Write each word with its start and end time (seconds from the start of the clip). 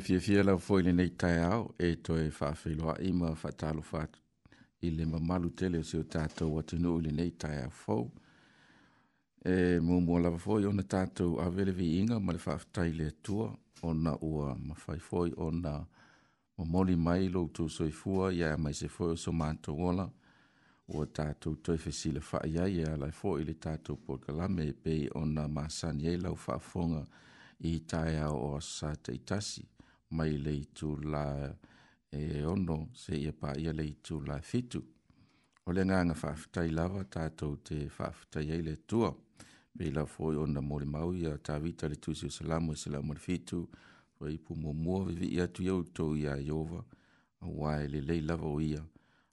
fia 0.00 0.18
fia 0.20 0.42
lau 0.42 0.58
foi 0.58 0.82
lenei 0.82 1.10
taeao 1.10 1.74
e 1.78 1.94
to 1.96 2.14
fa 2.14 2.16
toe 2.16 2.30
faafeiloaʻi 2.38 3.10
ma 3.20 3.28
faatalofa 3.42 3.98
atu 4.02 4.20
i 4.86 4.90
le 4.96 5.04
mamalu 5.12 5.50
tele 5.58 5.78
o 5.78 5.82
se 5.90 5.98
o 5.98 6.02
tatou 6.14 6.58
atunuu 6.60 6.98
i 7.00 7.04
lenei 7.04 7.30
taeao 7.42 7.70
fou 7.82 8.04
e 9.52 9.54
muamua 9.86 10.20
lava 10.20 10.38
foi 10.38 10.64
ona 10.70 10.82
tatou 10.94 11.40
avele 11.44 11.72
inga 12.00 12.18
ma 12.20 12.32
le 12.32 12.38
faafetai 12.46 12.90
le 12.98 13.06
atua 13.14 13.46
ona 13.82 14.12
ua 14.28 14.56
mafai 14.68 14.98
foi 14.98 15.32
ona 15.46 15.74
momoli 16.58 16.96
mai 16.96 17.28
loutou 17.28 17.68
soifua 17.68 18.32
ia 18.34 18.56
mai 18.56 18.74
se 18.74 18.88
foi 18.88 19.10
o 19.12 19.16
so 19.16 19.32
matou 19.32 19.80
ola 19.88 20.10
ua 20.88 21.06
tatou 21.06 21.54
toe 21.56 21.78
fa 21.78 22.38
ai 22.44 22.78
e 22.82 22.84
alai 22.94 23.10
foʻi 23.20 23.44
le 23.46 23.54
tatou 23.54 23.96
pokalame 23.96 24.66
e 24.68 24.72
pei 24.72 25.08
ona 25.14 25.46
masani 25.48 26.08
ai 26.08 26.16
lau 26.16 26.34
faafofoga 26.36 27.06
i 27.60 27.72
taeao 27.90 28.54
o 28.56 28.60
sa 28.60 28.92
taʻitasi 28.92 29.62
mai 30.10 30.30
lei 30.36 30.64
tu 30.74 30.96
la 30.96 31.56
e 32.10 32.42
ono 32.44 32.88
se 32.94 33.12
ia 33.16 33.32
pa 33.40 33.50
ia 33.58 33.72
lei 33.72 33.92
tu 34.04 34.20
la 34.20 34.36
fitu. 34.40 34.80
O 35.68 35.72
le 35.72 35.84
nganga 35.84 36.14
whaafutai 36.22 36.68
lava 36.78 37.02
tātou 37.14 37.52
te 37.66 37.76
whaafutai 37.98 38.46
eile 38.54 38.74
tua. 38.88 39.10
Pei 39.76 39.90
la 39.90 40.04
fōi 40.06 40.36
o 40.38 40.44
na 40.46 40.60
mori 40.68 40.86
mau 40.94 41.10
ia 41.14 41.32
tā 41.46 41.54
vita 41.62 41.88
le 41.90 41.96
tūsi 42.04 42.26
o 42.30 42.30
salamu 42.30 42.72
e 42.72 42.76
salamu 42.76 43.12
le 43.14 43.18
fitu. 43.20 43.58
Wa 44.20 44.30
ipu 44.30 44.54
mō 44.54 44.70
mua 44.72 45.04
vivi 45.08 45.28
ia 45.36 45.46
tu 45.48 45.62
iau 45.66 45.82
tō 45.96 46.06
ia 46.18 46.36
i 46.40 46.48
ova. 46.50 46.80
A 47.40 47.46
wae 47.50 47.88
le 47.88 48.00
lei 48.00 48.22
lava 48.22 48.46
o 48.48 48.60
ia. 48.60 48.82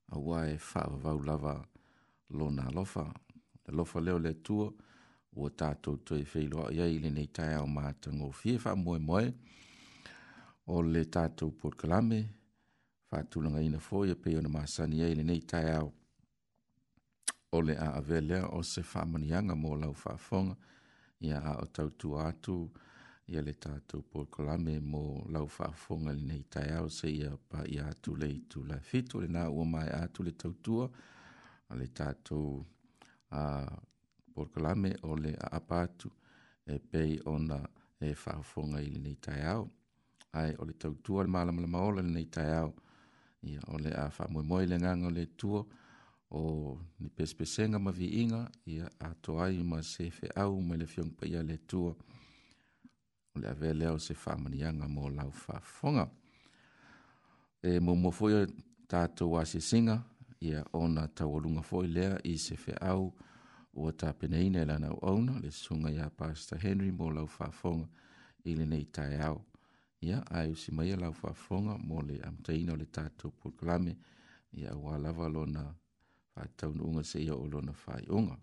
A 0.10 0.20
wae 0.20 0.58
whaavau 0.58 1.22
lava 1.26 1.56
lo 2.30 2.50
nā 2.52 2.66
lofa. 2.76 3.06
Le 3.68 3.78
lofa 3.78 4.02
leo 4.02 4.18
le 4.20 4.34
tua. 4.42 4.72
O 5.36 5.50
tātou 5.50 6.02
tō 6.04 6.18
e 6.20 6.26
whailoa 6.34 6.72
ia 6.74 6.86
i 6.90 7.00
le 7.02 7.10
nei 7.14 7.30
tai 7.32 7.54
au 7.62 7.68
mātango. 7.70 8.32
Fie 8.34 8.58
wha 8.64 8.76
moe 8.76 8.84
moe. 8.84 8.98
Fie 8.98 9.00
wha 9.00 9.00
moe 9.00 9.00
moe 9.00 9.62
o 10.66 10.82
le 10.82 11.02
tātou 11.12 11.52
porkalame, 11.60 12.22
whātulanga 13.12 13.60
ina 13.64 13.80
fōi 13.84 14.12
a 14.14 14.16
peo 14.16 14.40
na 14.44 14.50
māsani 14.52 15.02
e 15.04 15.10
le 15.18 15.26
nei 15.28 15.42
tai 15.52 15.68
au 15.76 15.90
o 17.54 17.62
le 17.62 17.76
a 17.86 17.90
avelea 18.00 18.48
o 18.58 18.62
se 18.70 18.82
whāmanianga 18.94 19.58
mō 19.60 19.74
lau 19.82 19.96
whāfonga 20.04 20.56
i 21.26 21.34
a 21.36 21.58
o 21.60 21.66
tautu 21.76 22.16
atu 22.20 22.56
i 23.34 23.38
a 23.40 23.44
le 23.44 23.54
tātou 23.66 24.04
porkalame 24.16 24.78
mō 24.94 25.04
lau 25.36 25.52
whāfonga 25.58 26.16
le 26.16 26.24
nei 26.32 26.46
tai 26.56 26.70
au 26.80 26.88
se 27.00 27.12
i 27.12 27.26
a 27.28 27.34
pa 27.50 27.66
i 27.76 27.82
atu 27.90 28.16
le 28.24 28.32
i 28.38 28.40
tu 28.56 28.64
lai 28.72 28.80
fitu 28.92 29.22
le 29.26 29.30
nā 29.36 29.46
ua 29.52 29.66
mai 29.76 29.90
atu 30.00 30.24
le 30.30 30.38
tautua 30.44 30.88
a 31.68 31.76
le 31.84 31.88
tātou 32.00 32.64
a 33.36 33.44
porkalame 34.34 34.96
o 35.12 35.16
le 35.28 35.36
a 35.44 35.52
apatu 35.62 36.10
e 36.66 36.80
pei 36.92 37.20
ona 37.36 37.60
e 38.00 38.16
whāfonga 38.26 38.82
i 38.84 38.90
le 38.96 39.00
nei 39.10 39.20
tai 39.20 39.42
au. 39.54 39.70
ai 40.34 40.54
o 40.58 40.66
le 40.66 40.74
tautua 40.74 41.24
le 41.24 41.28
malamalama 41.30 41.80
ola 41.82 42.02
lenei 42.02 42.26
taeao 42.26 42.74
ia 43.44 43.60
o 43.74 43.78
le 43.78 43.90
a 44.04 44.10
faamoemoe 44.10 44.64
i 44.64 44.68
le 44.68 44.78
o 45.08 45.12
le 45.12 45.26
tua 45.38 45.66
o 46.32 46.42
ni 47.00 47.10
pesepesega 47.10 47.80
ma 47.80 47.92
viiga 47.92 48.50
ia 48.66 48.90
atoa 49.00 49.46
ai 49.46 49.64
ma 49.64 49.82
se 49.84 50.10
feʻau 50.10 50.62
mai 50.68 50.78
le 50.78 50.86
fioga 50.88 51.12
paia 51.18 51.44
le 51.44 51.58
tua 51.68 51.94
o 53.36 53.40
le 53.40 53.48
avea 53.50 53.74
lea 53.74 53.94
o 53.94 53.98
se 54.00 54.14
faamaniaga 54.14 54.88
mo 54.88 55.10
lau 55.10 55.32
faafofoga 55.32 56.10
e 57.64 57.80
muamua 57.80 58.12
foʻi 58.12 58.34
o 58.44 58.46
tatou 58.88 59.38
asesiga 59.40 60.02
ia 60.42 60.66
ona 60.74 61.08
taualuga 61.08 61.62
foʻi 61.62 61.88
lea 61.94 62.16
i 62.24 62.38
se 62.38 62.56
feʻau 62.56 63.12
ua 63.74 63.92
tapeneina 63.94 64.60
e 64.62 64.66
lana 64.66 64.88
auauna 64.88 65.40
le 65.40 65.52
susuga 65.52 65.90
iā 65.92 66.10
pasta 66.10 66.58
henry 66.58 66.92
mo 66.92 67.12
lau 67.12 67.28
faafoga 67.28 67.86
i 68.46 68.56
lenei 68.56 68.86
taeao 68.86 69.46
ia 70.06 70.20
ae 70.36 70.48
usi 70.52 70.72
mai 70.76 70.96
lau 71.00 71.14
faafofoga 71.16 71.74
mo 71.88 71.98
le 72.08 72.16
amataina 72.28 72.70
o 72.74 72.80
le 72.82 72.88
tatou 72.96 73.30
pulukalame 73.38 73.94
ia 74.60 74.70
auā 74.76 74.96
lava 75.06 75.28
lona 75.36 75.64
faataunuuga 76.34 77.02
seʻia 77.14 77.34
o 77.44 77.46
lona 77.54 77.72
faaiʻuga 77.84 78.36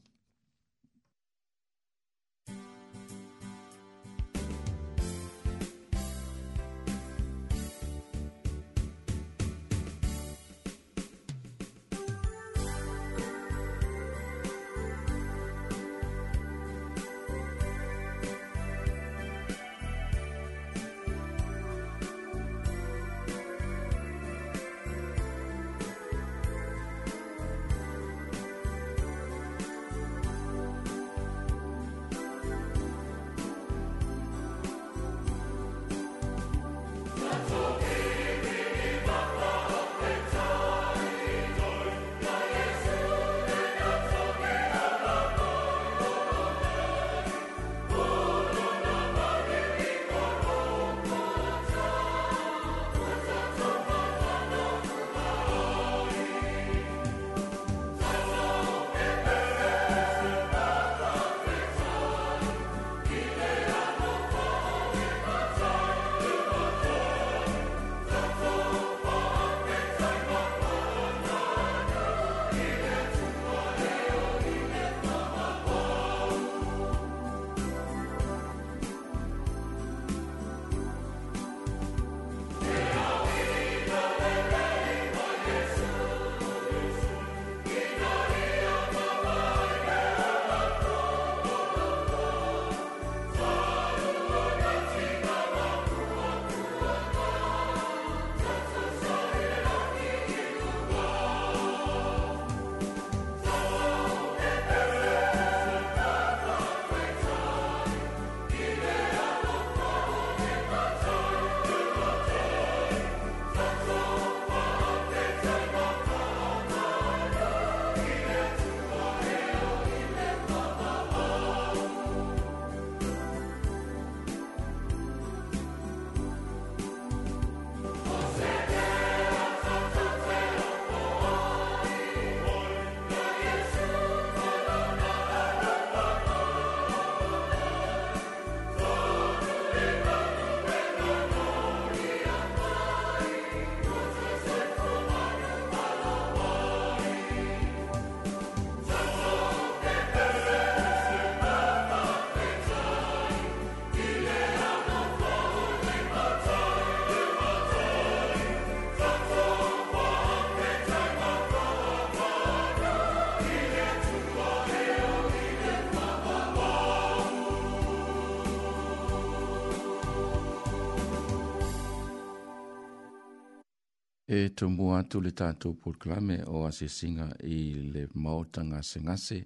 E 174.32 174.50
mua 174.70 174.98
atu 175.02 175.18
le 175.20 175.32
tātou 175.34 175.72
pulklame 175.74 176.36
o 176.46 176.60
singa 176.72 177.24
i 177.42 177.72
le 177.92 178.04
maotanga 178.14 178.78
sengase. 178.80 179.38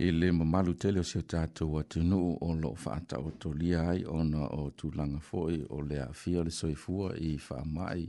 I 0.00 0.06
le 0.12 0.30
mamalu 0.32 0.72
tele 0.80 1.00
o 1.00 1.04
se 1.04 1.20
tātou 1.28 1.76
atunuu 1.82 2.38
o 2.40 2.54
lo 2.56 2.70
whaata 2.84 3.18
o 3.20 3.30
tolia 3.36 3.82
ai 3.90 4.04
na 4.24 4.46
o 4.56 4.70
tūlanga 4.72 5.20
foe 5.20 5.58
o 5.68 5.82
le 5.84 5.98
awhia 6.06 6.44
le 6.46 6.50
soifua 6.50 7.12
i 7.20 7.34
mai. 7.66 8.08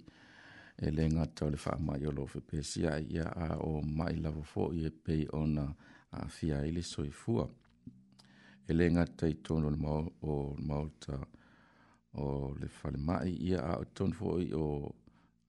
E 0.80 0.92
le 0.96 1.04
ngata 1.12 1.46
o 1.46 1.50
le 1.50 1.58
mai 1.84 2.06
o 2.08 2.12
lo 2.16 2.24
whepesia 2.32 2.96
ia 3.04 3.28
a 3.36 3.58
o 3.58 3.82
mai 3.82 4.16
lava 4.16 4.44
foe 4.48 4.86
e 4.86 4.90
pei 4.92 5.28
a 5.28 5.68
awhia 6.22 6.64
i 6.64 6.72
le 6.72 6.82
soifua. 6.82 7.50
E 8.66 8.72
le 8.74 8.88
ngata 8.90 9.28
i 9.28 9.34
tono 9.44 9.70
le 9.70 9.78
maota 10.68 11.20
o 12.14 12.56
le 12.56 12.72
mai 12.98 13.36
ia 13.50 13.60
a 13.60 13.76
o 13.76 14.40
o 14.54 14.96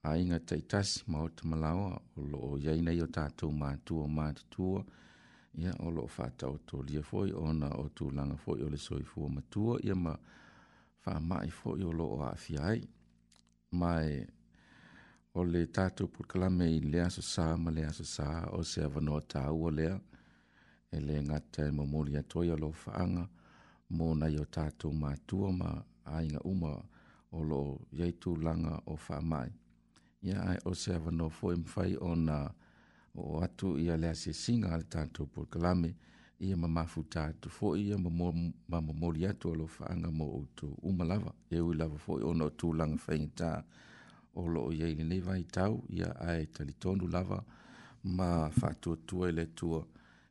ainga 0.03 0.41
taitasi 0.41 1.05
ma 1.11 1.19
o 1.27 1.29
te 1.37 1.43
malaoa 1.51 1.95
o 2.19 2.23
loo 2.33 2.53
iai 2.65 2.81
nei 2.87 2.99
o 3.07 3.09
tatou 3.17 3.51
matua 3.63 4.05
matutua 4.19 4.81
ia 5.63 5.73
o 5.87 5.89
loo 5.97 6.09
faataotolia 6.17 7.01
foʻi 7.11 7.31
ona 7.49 7.69
o 7.83 7.85
tulaga 7.97 8.37
foʻi 8.45 8.61
o 8.67 8.69
le 8.75 8.79
soifua 8.87 9.29
matua 9.37 9.75
ia 9.89 9.95
ma 10.05 10.13
faamaʻi 11.05 11.49
foʻi 11.59 11.83
o 11.91 11.93
loo 11.99 12.15
aafia 12.29 12.61
ai 12.73 12.81
mae 13.81 14.11
o 15.41 15.43
le 15.53 15.61
tatou 15.77 16.07
pulakalame 16.15 16.67
i 16.77 16.81
le 16.93 16.99
asosā 17.09 17.45
ma 17.63 17.71
le 17.77 17.83
asosā 17.93 18.29
o 18.59 18.61
se 18.71 18.81
avanoa 18.89 19.21
tāua 19.33 19.71
lea 19.79 19.97
e 20.97 20.99
le 21.07 21.15
gata 21.31 21.63
e 21.69 21.71
momoli 21.79 22.13
atu 22.21 22.37
ai 22.43 22.51
o 22.55 22.57
loo 22.65 22.75
faaga 22.85 23.23
monai 23.99 24.35
o 24.43 24.45
tatou 24.57 24.93
matua 25.03 25.49
ma 25.61 25.71
aiga 26.17 26.41
uma 26.53 26.73
o 27.39 27.41
loo 27.51 27.71
iai 27.99 28.13
tulaga 28.23 28.73
o 28.93 28.95
faamaʻi 29.07 29.51
ia 30.23 30.41
ae 30.43 30.59
o 30.65 30.75
se 30.75 30.95
avanoa 30.95 31.31
foʻi 31.41 31.57
mafai 31.63 31.97
ona 32.01 32.51
o 33.15 33.43
atu 33.45 33.75
ia 33.79 33.97
le 33.97 34.09
asiasiga 34.09 34.69
a 34.75 34.79
le 34.79 34.85
tatou 34.89 35.27
pulkalame 35.27 35.91
ia 36.39 36.57
ma 36.57 36.69
mafuta 36.69 37.21
atu 37.25 37.49
foʻi 37.51 37.81
ia 37.91 37.97
ma 38.69 38.79
momoli 38.81 39.27
atu 39.31 39.53
alo 39.53 39.67
faaga 39.67 40.09
mo 40.19 40.25
outou 40.39 40.73
uma 40.89 41.05
lava 41.11 41.33
e 41.55 41.59
ui 41.61 41.75
lava 41.81 41.99
foʻi 42.07 42.23
ona 42.31 42.45
o 42.45 42.51
tulaga 42.59 42.97
faigatā 43.05 43.51
o 44.39 44.43
loo 44.53 44.71
iai 44.73 44.95
lenei 44.99 45.21
vaitau 45.21 45.83
ia 45.91 46.09
ae 46.31 46.47
talitonu 46.47 47.05
lava 47.15 47.39
ma 48.17 48.49
faatuatua 48.59 49.29
i 49.29 49.33
le 49.37 49.43
atua 49.43 49.81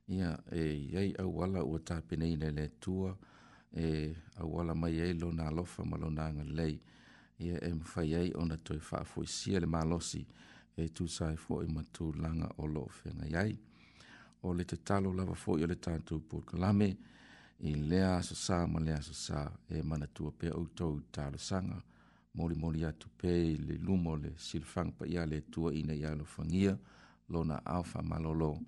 ia 0.07 0.29
e 0.51 0.63
iai 0.93 1.09
auala 1.19 1.63
ua 1.63 1.79
tapeneina 1.79 2.47
i 2.47 2.51
le 2.57 2.63
atua 2.71 3.17
e 3.85 4.15
auala 4.39 4.73
mai 4.75 4.99
ai 5.03 5.13
lona 5.21 5.47
alofa 5.47 5.81
ma 5.89 5.97
lona 5.97 6.23
agalelei 6.25 6.75
lo 6.75 6.79
ia 7.41 7.59
e 7.61 7.73
mafai 7.73 8.15
ai 8.15 8.31
ona 8.35 8.57
toe 8.57 8.79
faafoisia 8.79 9.59
le 9.59 9.65
malosi 9.65 10.21
e 10.77 10.83
tusae 10.95 11.35
foʻi 11.45 11.67
ma 11.75 11.81
tulaga 11.93 12.47
o 12.61 12.65
loo 12.67 12.87
feagai 12.87 13.33
ai 13.35 13.53
o 14.43 14.53
le 14.53 14.63
tatalo 14.65 15.13
lava 15.13 15.33
foʻi 15.43 15.63
o 15.63 15.67
le 15.67 15.75
tatou 15.75 16.19
pulkalame 16.29 16.89
i 17.69 17.73
lea 17.89 18.17
asosā 18.21 18.67
ma 18.71 18.79
lea 18.79 18.97
asosā 18.97 19.51
e 19.69 19.81
manatua 19.83 20.31
pea 20.31 20.53
outou 20.55 21.01
talosaga 21.11 21.77
molimoli 22.37 22.85
atu 22.85 23.07
pe 23.17 23.31
i 23.51 23.57
le 23.57 23.75
luma 23.85 24.11
o 24.11 24.15
le 24.23 24.31
silifaga 24.37 24.91
paia 24.99 25.25
le 25.25 25.41
tuaina 25.51 25.93
ia 25.95 26.11
alofagia 26.11 26.77
lona 27.29 27.55
ao 27.65 27.83
faamalolo 27.83 28.59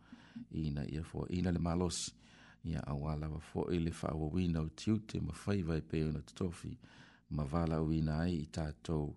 ina 0.63 0.83
ia 0.93 1.03
foaina 1.03 1.51
le 1.51 1.59
malosi 1.59 2.11
ia 2.71 2.79
auā 2.91 3.13
lava 3.21 3.39
foʻi 3.53 3.77
le 3.85 3.91
faaauauina 3.91 4.59
o 4.61 4.69
tiute 4.69 5.15
mafai 5.27 5.61
vaepei 5.67 6.03
ona 6.03 6.21
totofi 6.21 6.77
ma 7.35 7.43
vala 7.43 7.81
uina 7.81 8.19
ai 8.25 8.35
i 8.41 8.47
tātou 8.57 9.11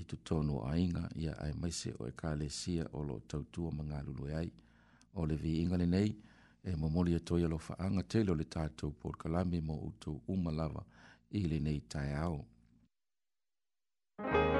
i 0.00 0.02
tu 0.10 0.16
tono 0.30 0.60
ainga 0.68 1.04
ia 1.24 1.34
ai 1.46 1.52
maise 1.64 1.92
o 1.98 2.06
e 2.10 2.12
ka 2.22 2.34
le 2.40 2.48
sia 2.60 2.86
o 2.98 3.02
lo 3.08 3.18
tautua 3.32 3.70
ma 3.76 3.84
ngā 3.90 4.00
lulu 4.06 4.30
ai. 4.40 4.50
O 5.20 5.24
le 5.30 5.36
vi 5.42 5.60
inga 5.62 5.76
le 5.80 5.86
nei, 5.96 6.10
e 6.70 6.74
mamoli 6.80 7.14
e 7.18 7.20
toia 7.28 7.46
lo 7.52 7.60
whaanga 7.68 8.02
tele 8.14 8.30
o 8.34 8.40
le 8.40 8.44
tātou 8.56 8.92
por 9.02 9.14
kalami 9.20 9.60
mo 9.68 9.76
utu 9.90 10.18
umalawa 10.36 10.82
i 11.40 11.44
le 11.52 11.58
nei 11.68 11.80
tai 11.88 12.08
au. 12.24 12.44
Thank 14.16 14.48
you. 14.48 14.53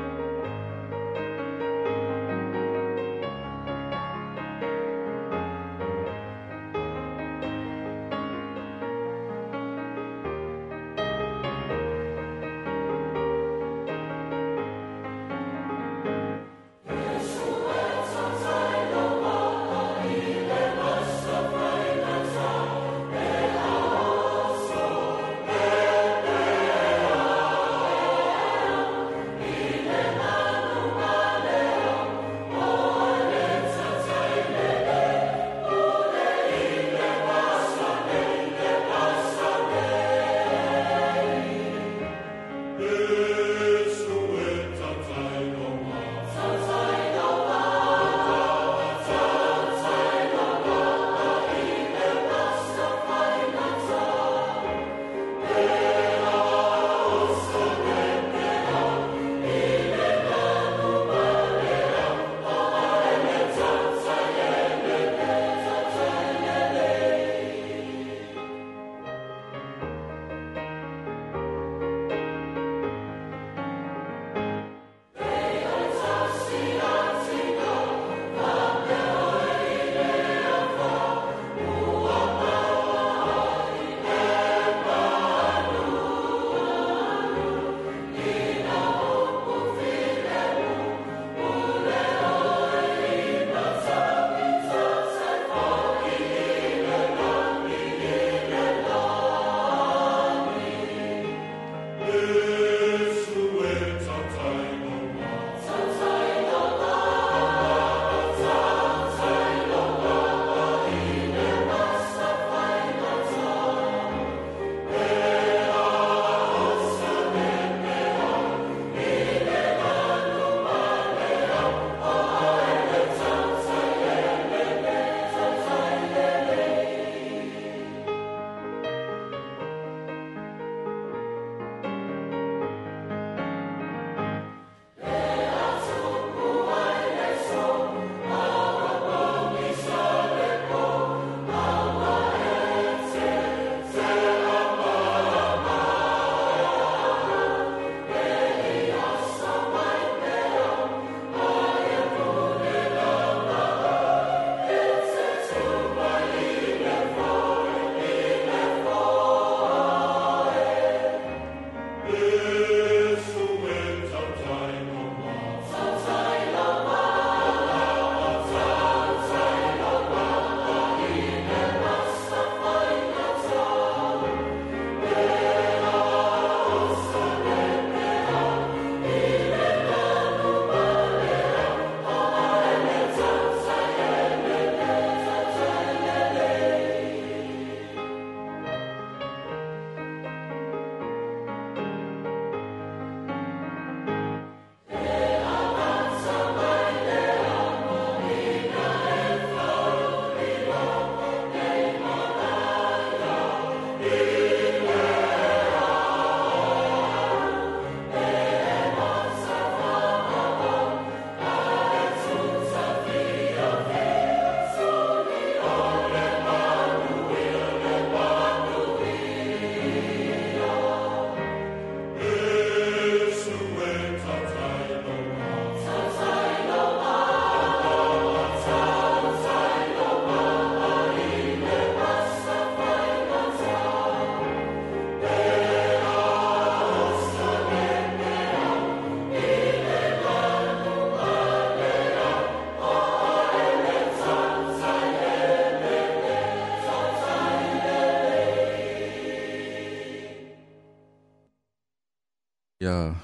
ya 252.85 253.15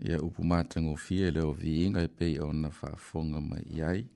ya 0.00 0.22
upu 0.22 0.44
matagofia 0.44 1.28
i 1.28 1.30
le 1.30 1.40
oviiga 1.40 2.00
e 2.02 2.08
pei 2.08 2.38
ona 2.40 2.70
faafoga 2.70 3.40
mai 3.40 3.62
i 3.76 3.82
ai 3.82 4.06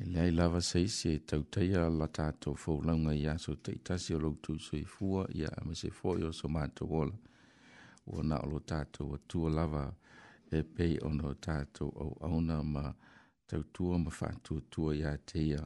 e 0.00 0.04
leai 0.04 0.30
lava 0.30 0.60
saisi 0.60 1.08
e 1.12 1.18
tautaia 1.18 1.90
la 1.98 2.08
tatou 2.16 2.54
foulauga 2.62 3.12
i 3.14 3.24
aso 3.32 3.52
taʻitasi 3.64 4.10
o 4.16 4.34
sui 4.46 4.58
soifua 4.68 5.26
ia 5.40 5.48
a 5.58 5.64
mase 5.68 5.88
foʻi 5.98 6.22
o 6.28 6.32
so 6.32 6.48
matou 6.48 6.86
wol 6.92 7.10
O 8.06 8.22
na 8.22 8.36
o 8.36 8.46
lo 8.50 8.56
o 8.58 9.14
atua 9.14 9.50
lava 9.58 9.84
e 10.50 10.62
pei 10.74 10.98
ona 11.06 11.24
o 11.28 11.34
tatou 11.34 11.88
auauna 12.20 12.56
ma 12.74 12.94
tautua 13.46 13.98
ma 13.98 14.10
faatuatua 14.10 14.96
ya 15.02 15.16
te 15.16 15.38
ia 15.38 15.64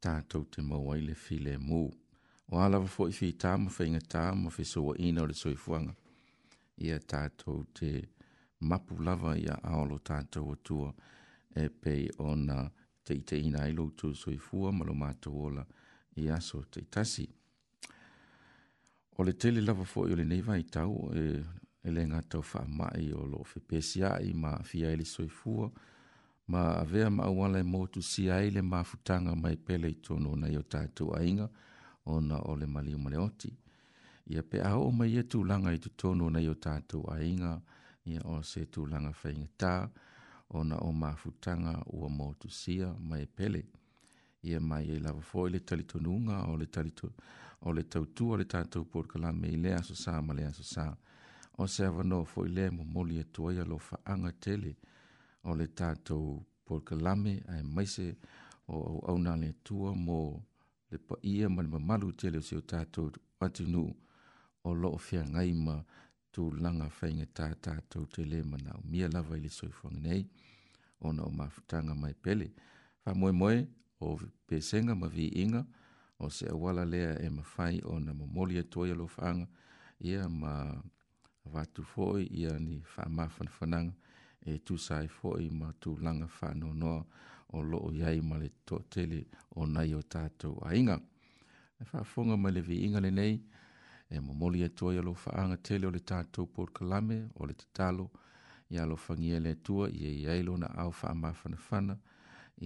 tatou 0.00 0.44
te 0.44 0.62
mau 0.62 0.84
file 0.90 1.06
le 1.06 1.14
filemū 1.14 1.82
o 2.52 2.58
a 2.58 3.10
fi 3.10 3.32
tam 3.32 3.32
fitā 3.34 3.56
ma 3.62 3.70
faigatā 3.70 4.22
ma 4.36 4.50
fesouaʻina 4.50 5.22
o 5.22 5.26
le 5.26 5.34
fuanga. 5.56 5.94
ia 6.80 6.96
tātou 7.12 7.62
te 7.76 7.90
mapu 8.60 8.96
lava 9.04 9.34
ia 9.38 9.56
aolo 9.72 10.00
tātou 10.04 10.54
atua 10.56 10.90
e 11.56 11.68
pei 11.70 12.06
ona 12.18 12.62
te 13.04 13.14
ite 13.18 13.38
ina 13.40 13.66
i 13.68 13.74
loutu 13.76 14.10
soifua 14.16 14.72
malo 14.76 14.94
mātou 14.96 15.46
ola 15.50 15.64
i 16.20 16.28
aso 16.34 16.62
te 16.72 16.82
itasi. 16.84 17.26
O 19.18 19.24
le 19.26 19.32
tele 19.34 19.60
lava 19.60 19.84
fo 19.84 20.06
i 20.08 20.14
o 20.14 20.18
le 20.18 20.24
neiva 20.24 20.56
i 20.58 20.64
tau 20.64 21.10
e, 21.12 21.24
e 21.84 21.90
le 21.92 22.06
ngā 22.08 22.22
tau 22.32 22.44
wha 22.52 22.62
mai 22.82 23.08
o 23.16 23.26
lo 23.34 23.42
fe 23.44 23.60
pesia 23.60 24.14
i 24.24 24.32
ma 24.34 24.56
fia 24.64 24.92
i 24.94 24.98
le 25.00 25.04
soifua 25.08 25.68
ma 26.50 26.64
avea 26.80 27.10
ma 27.10 27.26
awala 27.28 27.60
e 27.60 27.64
motu 27.64 28.00
si 28.02 28.28
a 28.30 28.40
le 28.56 28.62
mafutanga 28.62 29.34
mai 29.36 29.56
pele 29.56 29.90
i 29.92 29.98
tono 30.06 30.34
na 30.36 30.48
i 30.50 30.56
o 30.58 30.62
tātou 30.62 31.12
ainga 31.20 31.48
ona 32.16 32.40
o 32.50 32.56
le 32.56 32.66
mali 32.66 32.94
o 32.96 33.02
ia 34.32 34.42
pe 34.50 34.56
aho 34.68 34.80
o 34.88 34.90
mai 34.98 35.10
atu 35.22 35.38
e 35.42 35.46
langa 35.50 35.70
i 35.76 35.78
tu 35.84 35.88
tono 36.00 36.24
nei 36.34 36.48
o 36.52 36.54
tātou 36.64 37.02
ainga, 37.18 37.52
ia 38.10 38.20
o 38.34 38.36
se 38.50 38.60
tu 38.72 38.80
langa 38.92 39.12
whainga 39.20 39.48
tā, 39.60 39.72
o 40.56 40.58
na 40.68 40.76
o 40.88 40.90
mafutanga 41.02 41.72
ua 41.96 42.08
mōtu 42.18 42.46
sia 42.60 42.86
mai 43.08 43.22
e 43.26 43.28
pele. 43.38 43.60
Ia 44.48 44.58
mai 44.70 44.84
e 44.94 44.98
lava 45.04 45.22
fō 45.30 45.40
e 45.48 45.50
le 45.54 45.60
talitonunga 45.68 46.36
o 46.50 46.52
le 46.60 46.66
talito, 46.74 47.06
o 47.66 47.72
le 47.76 47.82
tautu 47.92 48.24
o 48.32 48.36
le 48.40 48.44
tātou 48.52 48.84
pōrkala 48.92 49.30
me 49.40 49.48
i 49.56 49.58
lea 49.64 49.80
so 49.88 49.94
sā 50.02 50.12
ma 50.26 50.32
lea 50.38 50.52
so 50.58 50.62
sā. 50.74 50.86
O 51.62 51.64
se 51.74 51.82
avano 51.90 52.20
fō 52.32 52.44
i 52.48 52.52
lea 52.56 52.70
mo 52.76 52.84
moli 52.94 53.18
e 53.22 53.24
tuai 53.34 53.56
alo 53.62 53.76
whaanga 53.86 54.32
tele 54.44 54.72
o 55.50 55.54
le 55.60 55.66
tātou 55.78 56.38
pōrkala 56.66 57.12
me 57.24 57.32
ai 57.54 57.62
maise 57.74 58.06
o 58.74 58.76
au 58.90 59.00
au 59.10 59.18
nā 59.24 59.32
le 59.42 59.50
tua 59.66 59.90
mō 60.06 60.20
le 60.90 60.98
pa 61.06 61.16
ia 61.34 61.48
ma 61.54 61.60
le 61.66 61.70
mamalu 61.76 62.08
tele 62.20 62.38
o 62.42 62.46
se 62.48 62.54
o 62.60 62.62
tātou 62.72 63.10
atu 63.46 63.66
nuu 63.74 63.90
o 64.64 64.72
loo 64.74 64.96
fia 65.06 65.22
ngai 65.32 65.52
ma 65.66 65.76
tu 66.32 66.42
langa 66.62 66.86
whainga 66.98 67.26
tā 67.36 67.46
tātou 67.64 68.04
te 68.14 68.20
le 68.30 68.38
mana 68.50 68.70
o 68.78 68.82
mia 68.92 69.06
lava 69.14 69.36
ili 69.40 69.48
soifuanga 69.58 70.00
nei 70.06 70.22
o 71.04 71.08
na 71.16 71.22
o 71.24 71.30
mafutanga 71.38 71.94
mai 72.02 72.14
pele. 72.24 72.46
Wha 73.04 73.10
moe 73.20 73.32
moe 73.40 73.56
o 74.04 74.18
pesenga 74.46 74.94
ma 75.00 75.08
vi 75.16 75.26
inga 75.42 75.62
o 76.22 76.28
se 76.36 76.46
awala 76.54 76.84
lea 76.92 77.10
e 77.26 77.28
ma 77.36 77.42
whai 77.54 77.80
o 77.92 77.98
na 78.04 78.12
mo 78.18 78.24
moli 78.26 78.54
e 78.62 78.64
toia 78.72 78.94
lo 78.94 79.06
whanga 79.16 79.46
ia 80.10 80.28
ma 80.28 80.52
watu 81.52 81.82
foi 81.92 82.22
ia 82.42 82.52
ni 82.58 82.74
wha 82.94 83.02
mafan 83.16 83.48
whananga 83.56 83.94
e 84.40 84.52
tu 84.64 84.74
sai 84.86 85.06
foi 85.08 85.48
ma 85.50 85.68
tu 85.80 85.90
langa 86.04 86.28
whano 86.38 86.68
noa 86.82 87.04
o 87.56 87.62
loo 87.70 87.90
iai 87.98 88.18
ma 88.28 88.36
le 88.42 88.48
to 88.66 88.76
tele 88.92 89.18
o 89.58 89.62
nai 89.74 89.90
o 89.94 90.02
tātou 90.12 90.54
a 90.66 90.70
inga. 90.80 90.96
E 91.80 91.84
wha 91.90 92.04
fonga 92.10 92.36
ma 92.42 92.48
le 92.54 92.60
vi 92.60 92.84
inga 92.86 93.00
le 93.04 93.10
nei, 93.10 93.34
e 94.10 94.20
momoli 94.20 94.60
e 94.62 94.64
atua 94.64 94.92
ia 94.94 95.02
lo 95.02 95.14
faaaga 95.14 95.56
tele 95.56 95.86
o 95.86 95.90
le 95.90 96.00
tatou 96.10 96.46
polokalame 96.54 97.18
o 97.40 97.46
le 97.48 97.54
tatalo 97.60 98.06
ia 98.74 98.84
lo 98.90 98.96
fagia 98.96 99.38
le 99.44 99.50
atua 99.58 99.84
ia 99.90 100.10
iai 100.20 100.42
lona 100.48 100.68
ao 100.80 100.90
faamafanafana 101.00 101.94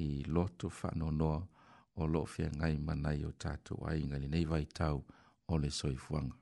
i 0.03 0.05
loto 0.35 0.69
faanoanoa 0.79 1.39
o 2.01 2.07
loo 2.13 2.27
feagai 2.35 2.75
manai 2.87 3.21
o 3.31 3.33
tatou 3.45 3.79
aiga 3.91 4.17
i 4.19 4.23
lenei 4.23 4.45
vaitau 4.53 4.99
o 5.53 5.55
le 5.63 5.71
soifuaga 5.79 6.35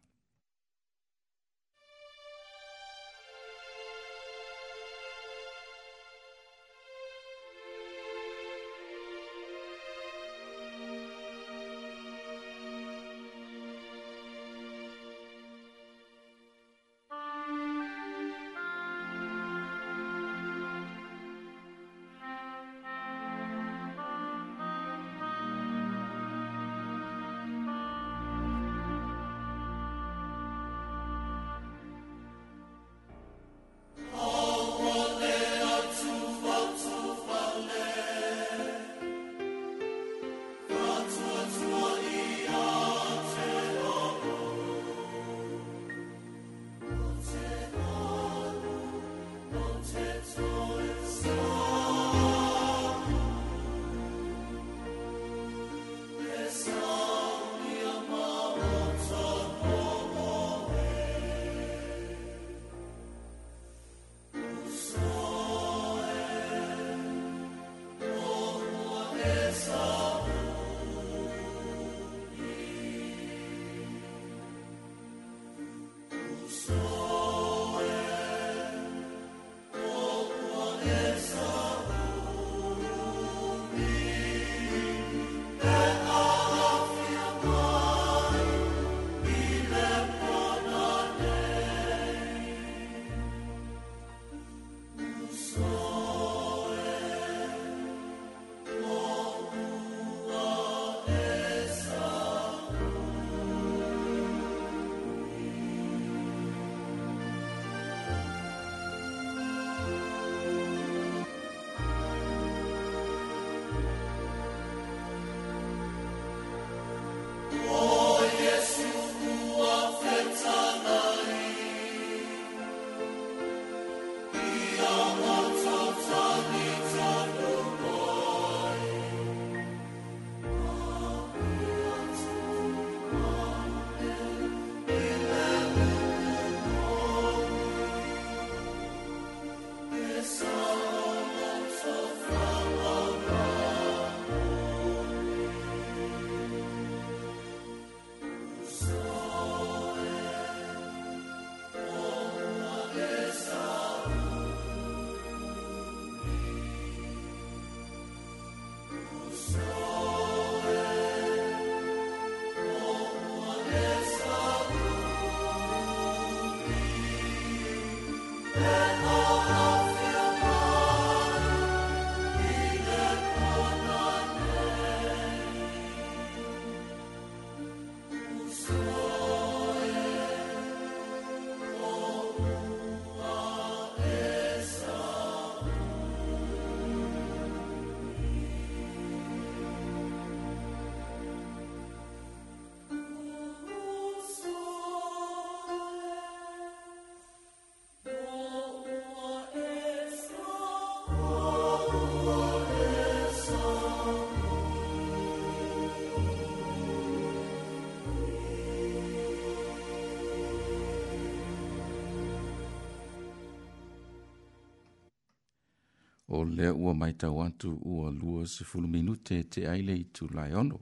o 216.42 216.44
lea 216.44 216.74
ua 216.74 216.94
mai 216.94 217.12
tau 217.14 217.42
atu 217.42 217.78
ua 217.83 218.11
lua 218.11 218.46
sefulu 218.46 218.88
minute 218.88 219.42
te 219.42 219.68
ai 219.70 219.83
le 219.83 219.94
itulae 219.94 220.55
ono 220.55 220.81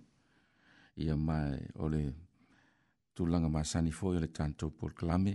ia 0.96 1.16
mae 1.16 1.68
o 1.74 1.88
le 1.88 2.12
tulaga 3.14 3.48
masani 3.48 3.90
foi 3.90 4.16
o 4.16 4.20
le 4.20 4.26
tatou 4.26 4.70
polkalame 4.70 5.32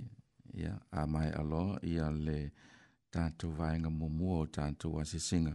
ia 0.53 0.73
a 0.91 1.05
mae 1.07 1.29
aloa 1.31 1.79
ia 1.85 2.09
le 2.11 2.51
tatou 3.09 3.51
vaega 3.57 3.89
muamua 3.89 4.39
o 4.39 4.45
tatou 4.45 4.99
asesiga 4.99 5.53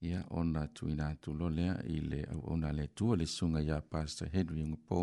ia 0.00 0.24
ona 0.30 0.66
tuina 0.76 1.08
atu 1.08 1.32
lo 1.34 1.48
lea 1.58 1.76
i 1.96 2.00
le 2.00 2.20
auauna 2.34 2.68
a 2.68 2.72
le 2.78 2.82
atua 2.90 3.16
le 3.16 3.26
suga 3.26 3.60
iā 3.60 3.80
pasto 3.82 4.24
henry 4.32 4.62
ogapō 4.62 5.00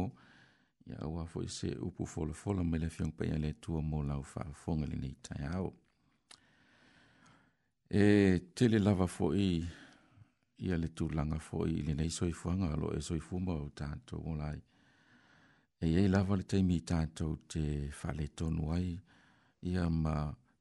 ia 0.89 0.95
auā 1.05 1.25
foʻi 1.31 1.49
se 1.57 1.69
upu 1.87 2.05
folafola 2.05 2.63
mai 2.63 2.79
le 2.79 2.87
afioga 2.87 3.13
paia 3.17 3.37
le 3.43 3.49
atua 3.49 3.81
mo 3.81 4.03
lau 4.03 4.23
faafofoga 4.23 4.85
lenei 4.85 5.15
taeao 5.21 5.69
e 7.91 8.39
tele 8.53 8.77
lava 8.79 9.07
foi 9.07 9.65
ia 10.65 10.77
le 10.77 10.89
tūlanga 10.97 11.39
foi 11.41 11.71
i 11.79 11.85
lenei 11.87 12.09
soifuaga 12.13 12.67
alo 12.75 12.91
e 12.97 13.01
soifuma 13.01 13.53
o 13.63 13.69
tatou 13.81 14.21
olai 14.31 14.59
e 15.81 15.87
iai 15.93 16.05
lava 16.07 16.37
le 16.37 16.45
taimi 16.51 16.75
i 16.81 16.83
tatou 16.91 17.33
te 17.53 17.65
faaletonu 18.01 18.69
ai 18.77 18.91
ia 19.71 19.89
ma 19.89 20.13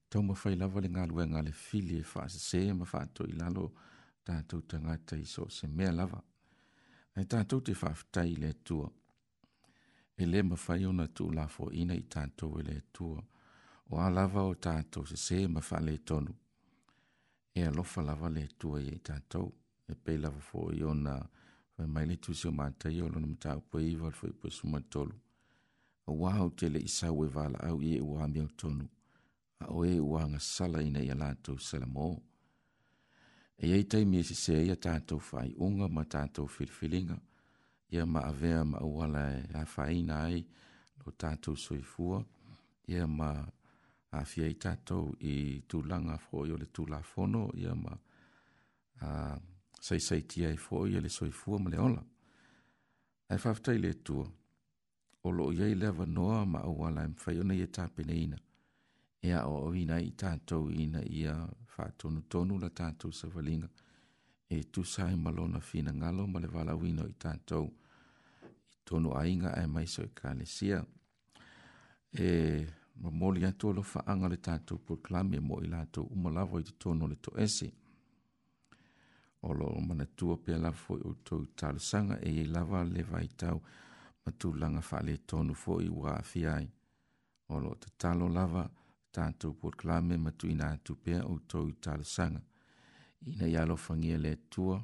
taumafai 0.09 0.57
lava 0.57 0.81
le 0.81 0.88
galuega 0.97 1.38
a 1.38 1.43
le 1.49 1.53
fili 1.53 1.99
e 2.01 2.09
faasesē 2.12 2.62
ma 2.81 2.87
faatoi 2.93 3.33
lalo 3.41 3.64
tatou 4.25 4.62
tagata 4.71 5.17
i 5.25 5.27
so 5.35 5.45
se 5.57 5.67
mea 5.77 5.93
lava 6.01 6.23
ae 7.19 7.27
tatou 7.35 7.61
te 7.61 7.75
faafetai 7.83 8.29
i 8.33 8.41
le 8.43 8.51
atua 8.57 8.88
e 10.23 10.25
lē 10.33 10.38
mafai 10.51 10.83
ona 10.91 11.05
tuulafoina 11.17 11.93
i 12.03 12.05
tatou 12.14 12.57
e 12.61 12.62
le 12.71 12.75
atua 12.85 13.21
e 13.21 13.25
o 13.93 14.01
a 14.07 14.09
lava 14.19 14.43
o 14.51 14.55
tatou 14.69 15.05
sesē 15.11 15.38
ma 15.55 15.61
faaletonu 15.71 16.33
e 17.55 17.63
alofa 17.67 18.03
lava 18.03 18.29
le 18.35 18.43
atua 18.49 18.81
iai 18.83 19.01
tatou 19.09 19.47
e 19.93 19.95
pei 20.05 20.17
lava 20.25 20.41
foʻi 20.51 20.81
ona 20.93 21.15
faemai 21.75 22.05
le 22.11 22.17
tusi 22.25 22.45
o 22.49 22.53
matai 22.61 22.97
o 23.05 23.09
lona 23.13 23.27
mataupua 23.33 23.79
iva 23.93 24.07
o 24.07 24.11
le 24.11 24.17
foipua 24.21 24.51
sumatolu 24.59 25.15
auā 26.11 26.31
ou 26.47 26.51
te 26.59 26.67
leʻi 26.75 26.89
sau 26.99 27.25
e 27.27 27.29
valaau 27.37 27.77
ia 27.89 27.97
e 28.03 28.05
uā 28.11 28.25
mea 28.33 28.45
o 28.49 28.51
tonu 28.61 28.87
a 29.65 29.67
o 29.77 29.79
ē 29.91 29.95
e 30.01 30.05
uā 30.11 30.23
gasala 30.33 30.83
ina 30.89 31.01
e 31.03 31.07
ia 31.09 31.15
latou 31.23 31.57
salamō 31.69 32.07
e 33.63 33.65
iai 33.71 33.85
taimi 33.91 34.19
e 34.23 34.29
sesē 34.29 34.57
ia 34.69 34.77
tatou 34.87 35.19
faaiʻuga 35.31 35.87
ma 35.97 36.05
tatou 36.15 36.47
filifiliga 36.55 37.17
ia 37.95 38.05
ma 38.13 38.21
avea 38.31 38.61
ma 38.71 38.77
auala 38.85 39.25
e 39.39 39.41
afāina 39.63 40.17
ai 40.29 40.41
lo 41.05 41.11
tatou 41.23 41.57
soifua 41.67 42.19
ia 42.93 43.05
ma 43.19 43.31
a 44.16 44.25
fia 44.25 44.47
i 44.49 44.55
tātou 44.61 45.11
i 45.27 45.35
tūlanga 45.68 46.14
fōi 46.23 46.55
o 46.55 46.59
le 46.59 46.64
tūlā 46.73 47.01
fono 47.05 47.49
i 47.61 47.66
a 47.68 47.75
ma 47.77 47.92
a 49.05 49.11
sai 49.81 50.01
sai 50.01 50.23
tia 50.27 50.49
i 50.53 50.57
fōi 50.59 51.01
le 51.01 51.09
soi 51.09 51.31
fua 51.31 51.59
ma 51.61 51.68
le 51.71 51.77
ola. 51.79 52.03
Ai 53.31 53.37
whaftai 53.37 53.79
le 53.79 53.92
tua, 54.03 54.25
o 55.23 55.31
lo 55.31 55.51
iei 55.53 55.75
lewa 55.75 56.05
noa 56.07 56.44
ma 56.47 56.62
au 56.64 56.79
wala 56.83 57.05
im 57.05 57.12
e 57.12 57.21
fai 57.23 57.38
ona 57.40 57.53
i 57.55 57.61
e 57.62 57.68
tāpene 57.68 58.14
ina, 58.25 58.38
e 59.21 59.33
a 59.35 59.44
o 59.51 59.61
awina 59.66 59.99
i 60.01 60.14
tātou 60.16 60.71
ina 60.73 61.03
i 61.05 61.27
a 61.29 61.37
whātonu 61.77 62.25
tonu 62.29 62.57
la 62.59 62.71
tātou 62.71 63.12
sa 63.12 63.29
valinga, 63.35 63.68
e 64.49 64.62
tu 64.73 64.83
sai 64.85 65.12
e 65.12 65.21
malona 65.21 65.61
fina 65.61 65.92
ngalo 65.92 66.27
ma 66.27 66.40
le 66.40 66.49
wala 66.49 66.75
wino 66.75 67.05
i 67.07 67.14
tātou, 67.21 67.68
i 67.68 68.83
tonu 68.88 69.12
ainga 69.21 69.53
ai 69.61 69.68
mai 69.68 69.85
so 69.87 70.03
i 70.03 70.11
kane 70.16 70.47
sia. 70.57 70.81
E... 72.16 72.25
Eh, 72.33 72.68
ma 73.03 73.11
moli 73.11 73.41
atu 73.49 73.67
lo 73.77 73.83
fa 73.93 74.01
anga 74.13 74.29
le 74.33 74.37
tatou 74.47 74.79
proklami 74.87 75.39
mo 75.49 75.57
i 75.65 75.67
lato 75.75 76.01
umalavo 76.15 76.55
i 76.61 76.65
te 76.69 76.73
tono 76.83 77.07
le 77.11 77.17
to 77.25 77.31
ese. 77.47 77.69
O 79.47 79.49
lo 79.59 79.67
mana 79.87 80.07
tua 80.19 80.37
pe 80.45 80.53
la 80.65 80.71
fo 80.83 80.93
i 81.03 81.05
utou 81.13 81.43
talo 81.59 81.79
sanga 81.91 82.17
e 82.29 82.29
i 82.43 82.45
lava 82.55 82.81
le 82.95 83.03
vai 83.11 83.29
tau 83.41 83.59
ma 84.23 84.31
tu 84.39 84.49
langa 84.61 84.83
fa 84.91 84.99
le 85.09 85.15
tono 85.31 85.53
fo 85.63 85.73
i 85.89 85.89
wa 85.99 86.11
afi 86.23 86.43
ai. 86.57 86.67
O 87.53 87.55
lo 87.63 87.71
te 87.83 87.89
talo 88.01 88.27
lava 88.39 88.65
tatou 89.15 89.53
proklami 89.61 90.15
ma 90.25 90.31
tu 90.39 90.45
ina 90.55 90.67
atu 90.75 90.93
pe 91.03 91.13
a 91.21 91.23
utou 91.35 91.67
talo 91.85 92.05
sanga. 92.17 92.41
Ina 93.31 93.47
i 93.53 93.55
alo 93.63 93.77
fangia 93.77 94.19
le 94.25 94.33
tua, 94.53 94.77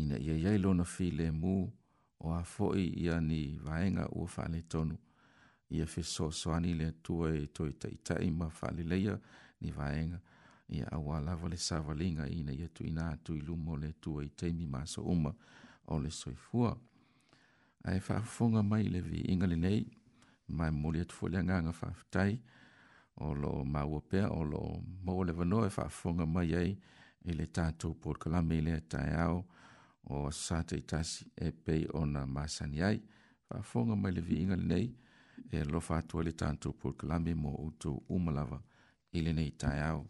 ina 0.00 0.16
i 0.18 0.28
a 0.34 0.36
yailona 0.44 0.84
fi 0.94 1.06
le 1.18 1.26
mu 1.40 1.54
o 2.24 2.26
a 2.40 2.42
fo 2.52 2.66
i 2.84 2.86
ia 3.04 3.16
ni 3.28 3.40
vaenga 3.64 4.04
ua 4.16 4.26
fa 4.34 4.44
le 4.52 4.62
tonu 4.72 4.94
ia 5.74 5.86
fe 5.86 6.02
so 6.02 6.30
so 6.30 6.52
ani 6.54 6.74
le 6.74 6.86
tua 7.02 7.28
e 7.40 7.44
toi 7.56 7.72
tai 7.82 7.94
tai 8.06 8.28
ma 8.38 8.48
fa 8.58 8.66
le 8.76 8.82
leia 8.92 9.14
ni 9.62 9.70
vaenga 9.78 10.18
ia 10.76 10.84
awa 10.96 11.16
lava 11.26 11.46
le 11.52 11.58
sa 11.66 11.76
valinga 11.86 12.24
ina 12.38 12.52
ia 12.60 12.68
tui 12.76 12.90
nā 12.98 13.06
tui 13.24 13.38
lumo 13.48 13.72
le 13.82 13.90
tua 14.02 14.22
i 14.26 14.30
teimi 14.40 14.66
ma 14.74 14.80
so 14.92 15.00
uma 15.14 15.32
o 15.92 15.98
le 16.04 16.10
soifua 16.20 16.70
ai 17.90 17.98
fa 18.06 18.16
funga 18.34 18.62
mai 18.70 18.84
le 18.94 19.00
vi 19.08 19.18
inga 19.32 19.46
le 19.52 19.56
nei 19.66 19.82
mai 20.58 20.70
moli 20.82 21.00
atu 21.04 21.14
fo 21.18 21.24
le 21.34 21.38
nganga 21.44 21.72
fa 21.80 21.88
tai 22.14 22.32
o 23.26 23.34
lo 23.42 23.50
ma 23.72 23.82
wope 23.92 24.20
o 24.38 24.40
lo 24.52 24.60
mo 25.04 25.22
le 25.26 25.32
vano 25.38 25.58
e 25.64 25.70
fa 25.76 25.84
funga 25.98 26.24
mai 26.34 26.50
ai 26.62 26.70
i 26.72 26.78
e 27.30 27.32
le 27.38 27.46
tātou 27.56 27.92
por 28.02 28.16
kalame 28.22 28.54
i 28.60 28.64
le 28.66 28.76
tai 28.92 29.10
au 29.26 29.38
o 30.14 30.30
sa 30.30 30.58
tasi 30.66 31.24
e 31.46 31.50
pei 31.64 31.82
ona 32.00 32.22
masani 32.34 32.80
ai 32.88 32.98
fa 33.46 33.56
funga 33.70 33.94
mai 34.00 34.12
le 34.16 34.20
vi 34.28 34.34
inga 34.42 34.56
le 34.60 34.66
nei 34.74 34.88
e 35.54 35.56
eh, 35.56 35.60
alofa 35.66 35.94
atua 36.02 36.22
le 36.26 36.32
tatou 36.40 36.72
polokalame 36.78 37.32
mo 37.42 37.50
outou 37.64 37.96
uma 38.16 38.30
lava 38.38 38.58
i 39.16 39.18
lenei 39.24 39.50
taeao 39.60 40.00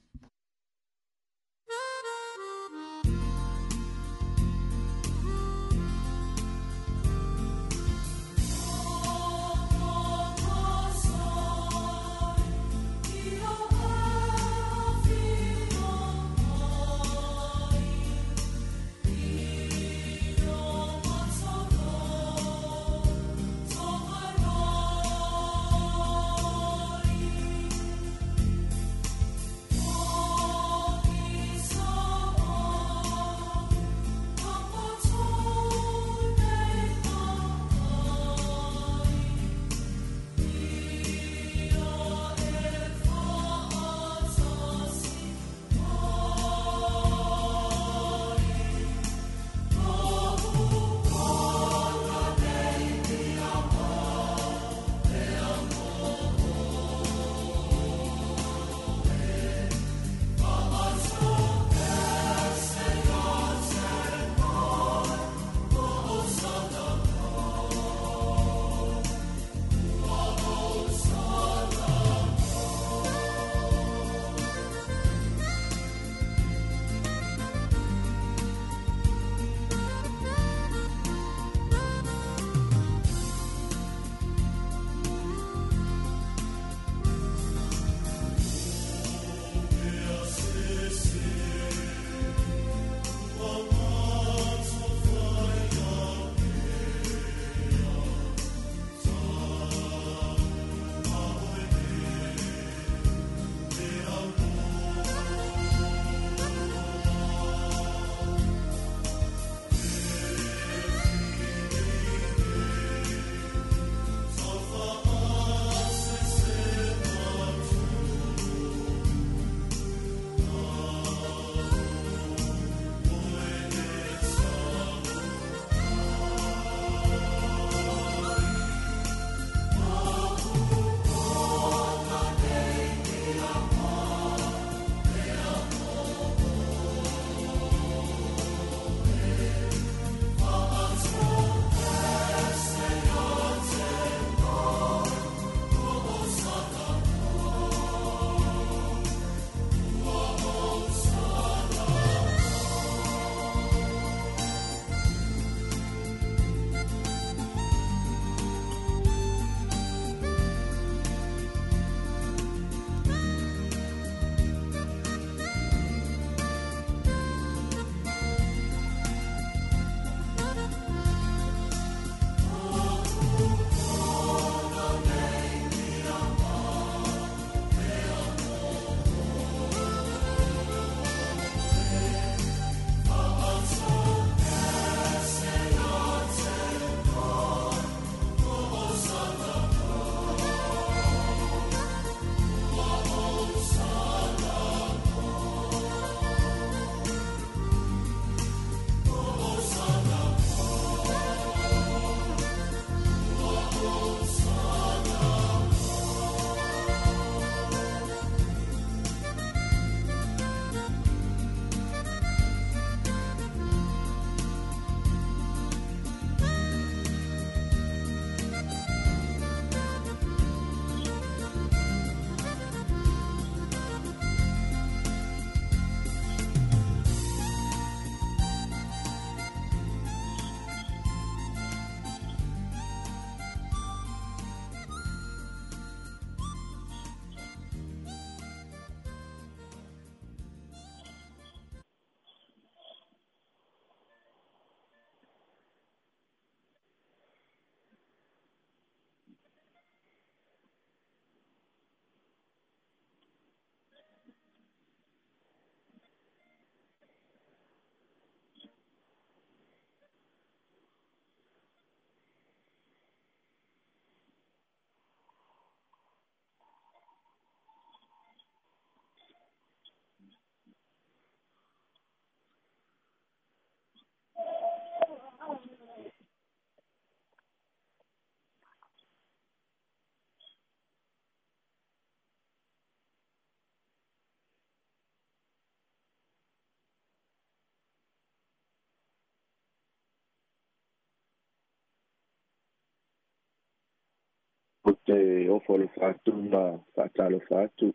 e 295.44 295.48
ofo 295.50 295.76
le 295.78 295.88
fatu 295.88 296.32
ma 296.48 296.72
faatalo 296.96 297.38
fatu 297.48 297.86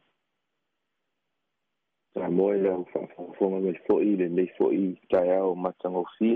tamoe 2.13 2.55
lau 2.65 2.79
faafogafoga 2.93 3.57
mai 3.65 3.77
foʻi 3.87 4.09
lenei 4.19 4.47
foʻi 4.57 4.83
taeao 5.11 5.49
matagofie 5.63 6.35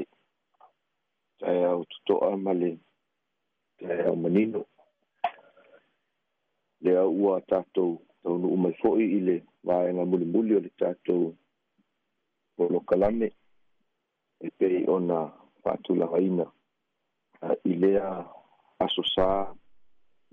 taeao 1.40 1.80
toto'a 1.92 2.30
ma 2.46 2.52
le 2.62 2.70
taeao 3.80 4.16
manino 4.24 4.62
le 6.84 6.92
au 7.04 7.14
ua 7.24 7.36
tatou 7.52 7.92
taunuu 8.22 8.58
mai 8.64 8.74
foʻi 8.82 9.04
i 9.18 9.20
le 9.28 9.36
vaega 9.68 10.04
mulimuli 10.12 10.52
o 10.58 10.64
le 10.66 10.72
tatou 10.82 11.22
polokalame 12.56 13.28
e 14.46 14.48
pei 14.58 14.76
ona 14.96 15.18
faatulagaina 15.64 16.46
i 17.72 17.74
lea 17.82 18.06
aso 18.86 19.04
sā 19.16 19.28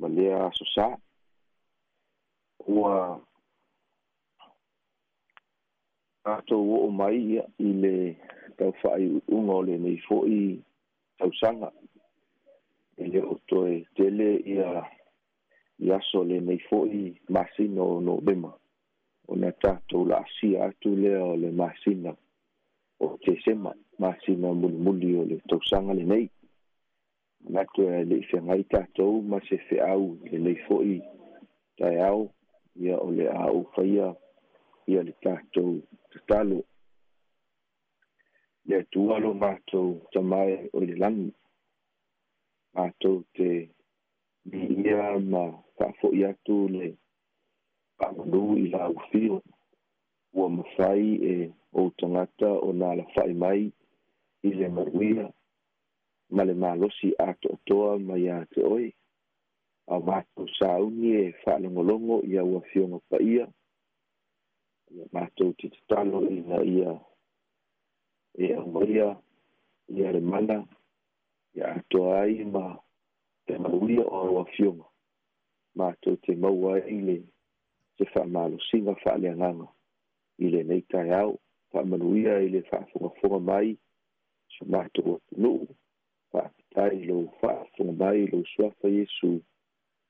ma 0.00 0.08
lea 0.08 0.46
aso 0.48 0.64
sa 0.74 0.84
ua 2.76 2.96
atou 6.34 6.62
oo 6.76 6.88
mai 7.00 7.16
ia 7.32 7.44
i 7.58 7.68
le 7.82 7.94
taufaaiuʻuga 8.56 9.52
o 9.60 9.62
lenei 9.68 9.98
foʻi 10.08 10.38
tausaga 11.20 11.68
e 13.02 13.04
le 13.12 13.20
o 13.32 13.34
toe 13.48 13.72
tele 13.96 14.28
ia 14.52 14.70
i 15.84 15.92
aso 15.98 16.18
lenei 16.30 16.60
foʻi 16.70 17.00
masina 17.36 17.80
o 17.92 17.96
novema 18.10 18.52
ona 19.30 19.48
tatou 19.62 20.02
laasia 20.10 20.58
atu 20.68 20.88
lea 21.02 21.20
o 21.32 21.36
le 21.42 21.48
masina 21.60 22.10
o 23.04 23.06
tesema 23.24 23.70
masina 24.02 24.48
mulimuli 24.60 25.10
o 25.20 25.22
le 25.30 25.36
tausaga 25.48 25.92
lenei 26.00 26.26
na 27.54 27.62
e 27.82 28.04
le 28.08 28.16
se 28.30 28.38
mai 28.46 28.62
ta 28.72 28.80
to 28.96 29.06
ma 29.30 29.38
se 29.48 29.56
se 29.68 29.74
au 29.92 30.04
le 30.30 30.36
le 30.44 30.54
fo 30.66 30.74
i 30.82 30.94
ta 31.78 31.86
au 32.10 32.20
ia 32.84 32.96
o 32.98 33.08
le 33.18 33.26
au 33.44 33.56
o 33.60 33.68
fa 33.74 33.82
ia 33.84 35.02
le 35.06 35.12
ta 35.24 35.32
to 35.54 35.62
ta 36.10 36.18
talo 36.28 36.58
le 38.68 38.78
tu 38.92 39.00
alo 39.14 39.30
ma 39.42 39.50
to 39.70 39.80
ta 40.12 40.20
mai 40.32 40.50
o 40.74 40.78
le 40.86 40.94
lang 41.02 41.20
ma 42.74 42.84
to 43.00 43.10
te 43.34 43.48
ni 44.44 44.60
ia 44.88 45.08
ma 45.32 45.44
ta 45.78 45.86
fo 45.98 46.08
ia 46.20 46.30
le 46.74 46.86
pa 47.98 48.06
ngu 48.18 48.40
i 48.64 48.66
la 48.74 48.84
u 48.88 48.96
fi 49.08 49.22
o 50.40 50.46
ma 50.48 50.64
e 51.26 51.52
o 51.72 51.80
tangata 51.98 52.50
o 52.66 52.68
na 52.80 52.88
la 52.98 53.04
fai 53.14 53.32
mai 53.42 53.60
i 54.48 54.50
le 54.58 54.66
ma 54.68 54.82
ma 56.36 56.42
le 56.44 56.54
malosi 56.62 57.08
atoatoa 57.28 57.92
ma 58.06 58.14
iā 58.24 58.36
te 58.54 58.60
oe 58.74 58.86
a 59.94 59.96
matou 60.08 60.46
sauni 60.58 61.08
e 61.22 61.22
fa'alogologo 61.42 62.16
ia 62.32 62.42
ua 62.50 62.60
fioga 62.70 62.98
paia 63.10 63.44
ia 64.94 65.04
matou 65.14 65.50
te 65.58 65.66
tatalo 65.74 66.18
ina 66.36 66.58
ia 66.76 66.92
e 68.38 68.46
aumaia 68.58 69.08
ia 69.96 70.08
le 70.14 70.20
mana 70.32 70.58
ia 71.56 71.66
atoa 71.78 72.12
ai 72.22 72.34
ma 72.54 72.66
te 73.46 73.52
mauia 73.64 74.02
o 74.12 74.16
aua 74.22 74.44
fioga 74.54 74.86
matou 75.78 76.14
te 76.22 76.30
maua 76.44 76.72
ai 76.78 76.98
le 77.10 77.16
se 77.98 78.04
fa'amalosiga 78.12 78.92
fa'aleagaga 79.02 79.66
i 80.38 80.54
lenei 80.54 80.82
taeao 80.94 81.32
fa'amanuia 81.74 82.32
i 82.46 82.54
le 82.54 82.60
fa'afogafoga 82.70 83.38
mai 83.48 83.68
so 84.54 84.62
matou 84.72 85.08
atunuu 85.18 85.60
faapitai 86.32 86.92
lou 87.08 87.22
faafogamai 87.40 88.18
lou 88.32 88.42
suafa 88.54 88.86
iesu 88.96 89.30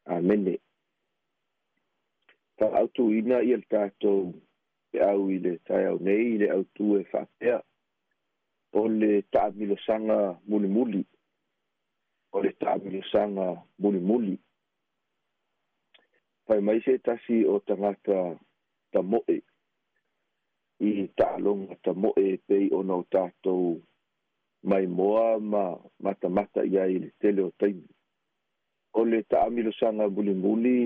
amene 0.05 0.53
faaautuina 2.59 3.37
ia 3.49 3.57
le 3.63 3.67
tatou 3.73 4.21
pe 4.91 4.97
au 5.11 5.23
i 5.35 5.39
le 5.45 5.53
taeau 5.67 5.97
nei 6.07 6.23
i 6.35 6.41
le 6.43 6.47
autū 6.57 6.85
e 7.01 7.03
faapea 7.13 7.57
o 8.81 8.81
le 9.01 9.11
taamilosaga 9.33 10.19
mulimuli 10.51 11.03
o 12.35 12.43
le 12.45 12.51
taamilosaga 12.63 13.47
mulimuli 13.83 14.35
fai 16.47 16.61
mai 16.67 16.79
se 16.85 16.93
tasi 17.07 17.37
o 17.53 17.59
tagata 17.69 18.19
tamoʻe 18.95 19.37
i 20.89 20.91
taaloga 21.19 21.75
tamoʻe 21.87 22.25
pei 22.49 22.65
ona 22.81 22.93
o 23.01 23.03
tatou 23.15 23.63
mai 24.63 24.87
moa 24.87 25.39
ma 25.41 25.77
mata 26.01 26.29
mata 26.29 26.61
ia 26.65 26.85
i 26.87 26.99
le 26.99 27.09
tele 27.21 27.43
o 27.43 27.51
taimi 27.61 27.89
o 28.93 29.01
le 29.05 29.19
taamilosaga 29.31 30.05
bulibuli 30.15 30.79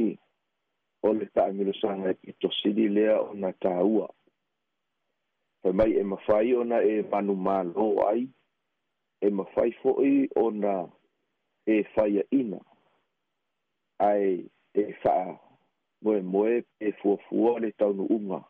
o 1.07 1.15
le 1.19 1.25
taamilosaga 1.35 2.09
e 2.11 2.15
pitosili 2.23 2.85
lea 2.97 3.15
ona 3.31 3.51
tāua 3.63 4.07
fai 5.63 5.73
mai 5.79 5.91
e 5.93 6.03
mafai 6.13 6.49
ona 6.61 6.79
e 6.83 6.95
manumālō 7.11 7.87
ai 8.13 8.23
e 9.21 9.29
mafai 9.39 9.71
fo'i 9.83 10.15
ona 10.45 10.75
e 11.67 11.83
faiaʻina 11.95 12.59
ae 14.11 14.33
e 14.83 14.93
fa'a 15.03 15.31
moemoe 16.03 16.57
pe 16.79 16.87
fuafua 16.99 17.49
o 17.55 17.59
le 17.63 17.71
taunu'uga 17.79 18.41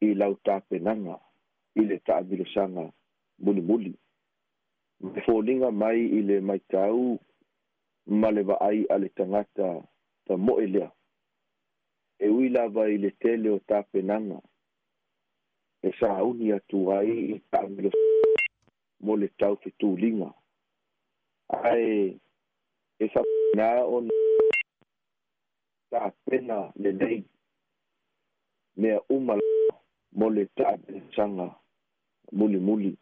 i 0.00 0.08
lau 0.20 0.32
tapenaga 0.46 1.14
i 1.74 1.82
le 1.88 1.96
taamilosaga 2.06 2.84
mulimuli 3.44 3.90
muli 3.90 3.98
me 5.02 5.20
fōlinga 5.26 5.68
mai 5.80 5.98
i 6.18 6.20
le 6.22 6.36
mai 6.48 6.60
tāu 6.72 7.00
ma 8.22 8.28
le 8.34 8.42
ai 8.66 8.82
a 8.94 8.98
le 9.02 9.08
tangata 9.18 9.68
ta 10.26 10.36
moe 10.36 10.66
lea. 10.74 10.88
E 12.22 12.28
ui 12.30 12.48
lava 12.54 12.84
i 12.94 13.00
le 13.02 13.10
tele 13.22 13.50
o 13.50 13.58
tā 13.68 13.80
penanga. 13.90 14.38
E 15.88 15.90
sā 15.98 16.12
uni 16.28 16.52
atu 16.58 16.84
ai 16.94 17.10
i 17.34 17.40
tā 17.50 17.64
mele 17.72 17.90
mo 19.02 19.16
le 19.18 19.30
tau 19.42 19.58
te 19.64 19.72
tūlinga. 19.82 20.28
Ai, 21.58 22.12
e 23.02 23.10
sā 23.12 23.24
nā 23.58 23.68
o 23.82 23.98
nā 24.06 24.20
tā 25.92 26.06
pena 26.30 26.60
le 26.84 26.94
nei 27.00 27.20
mea 28.80 29.02
umala 29.12 29.52
mo 30.16 30.30
le 30.38 30.46
tā 30.58 30.76
penanga 30.86 31.50
muli 32.32 32.60
muli 32.68 32.94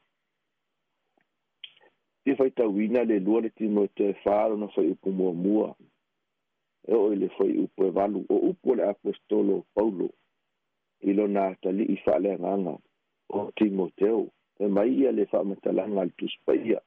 te 2.30 2.36
fai 2.36 2.50
tawina 2.50 3.02
le 3.04 3.18
lua 3.18 3.40
le 3.40 3.50
timo 3.50 3.86
te 3.98 4.14
whaaro 4.24 4.56
na 4.56 4.68
fai 4.74 4.90
upu 4.90 5.10
mua 5.10 5.32
mua. 5.32 5.74
E 6.86 6.94
oi 6.94 7.16
le 7.16 7.28
fai 7.28 7.58
upu 7.58 7.84
e 7.84 7.90
walu 7.90 8.24
o 8.28 8.34
upu 8.34 8.74
le 8.74 8.82
apostolo 8.90 9.64
Paulo 9.74 10.10
ilo 11.02 11.26
na 11.26 11.54
tali 11.62 11.84
i 11.92 11.96
fale 11.96 12.36
nganga 12.38 12.76
o 13.28 13.50
timo 13.56 13.90
teo. 13.98 14.28
E 14.60 14.66
mai 14.68 14.94
ia 14.94 15.10
le 15.12 15.26
fai 15.26 15.44
matalanga 15.44 16.04
le 16.04 16.10
tuspaia. 16.16 16.80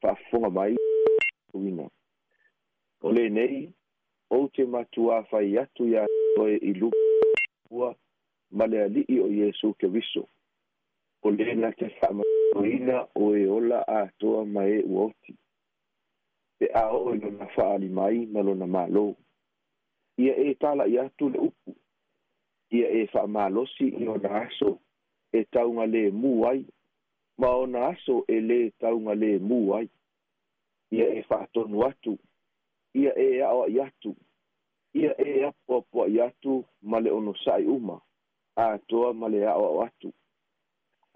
Pafunga 0.00 0.50
mai 0.50 0.74
tawina. 1.52 1.86
O 3.02 3.12
le 3.12 3.28
nei, 3.28 3.70
o 4.30 4.48
te 4.48 4.64
matua 4.64 5.22
fai 5.30 5.56
atu 5.58 5.86
ya 5.94 6.06
toe 6.36 6.56
i 6.56 6.72
lupu 6.72 7.02
mua 7.70 7.94
ma 8.50 8.66
le 8.66 8.82
ali 8.82 9.04
i 9.08 9.20
o 9.20 9.28
Yesu 9.28 9.74
ke 9.78 9.86
viso. 9.86 10.26
o 11.24 11.30
na 11.30 11.72
te 11.72 11.88
fa'amatoina 12.00 13.06
o 13.14 13.34
e 13.36 13.46
ola 13.48 13.80
atoa 14.02 14.44
e 14.44 14.46
ma 14.46 14.62
e'u 14.68 15.04
oti 15.06 15.32
pe 16.58 16.66
a 16.72 16.84
o'o 16.92 17.14
i 17.16 17.18
lona 17.20 17.46
fa'aalima 17.56 18.04
ai 18.06 18.26
ma 18.32 18.40
lona 18.42 18.66
mālō 18.66 19.04
ia 20.24 20.34
e 20.36 20.54
tala'i 20.60 20.98
atu 20.98 21.28
le 21.28 21.38
upu 21.38 21.70
ia 22.72 22.88
e 22.98 23.06
fa'amālosi 23.12 23.86
i 24.02 24.08
ona 24.08 24.28
aso 24.42 24.78
e 25.36 25.40
tauga 25.52 25.84
le 25.86 26.02
ai 26.50 26.64
ma 27.40 27.48
ona 27.62 27.80
aso 27.90 28.24
e 28.28 28.36
lē 28.48 28.58
tauga 28.80 29.14
lēmū 29.14 29.76
ai 29.78 29.88
ia 30.96 31.06
e 31.18 31.22
fa'atonu 31.28 31.86
atu 31.86 32.18
ia 33.00 33.10
e 33.16 33.40
aʻoa'i 33.40 33.80
atu 33.86 34.12
ia 34.94 35.10
e 35.24 35.44
apuapua'i 35.48 36.20
atu 36.20 36.64
ma 36.82 36.98
le 37.00 37.10
sai 37.44 37.64
uma 37.66 37.96
atoa 38.56 39.12
ma 39.14 39.28
le 39.28 39.40
aʻoaʻo 39.46 39.82
atu 39.86 40.12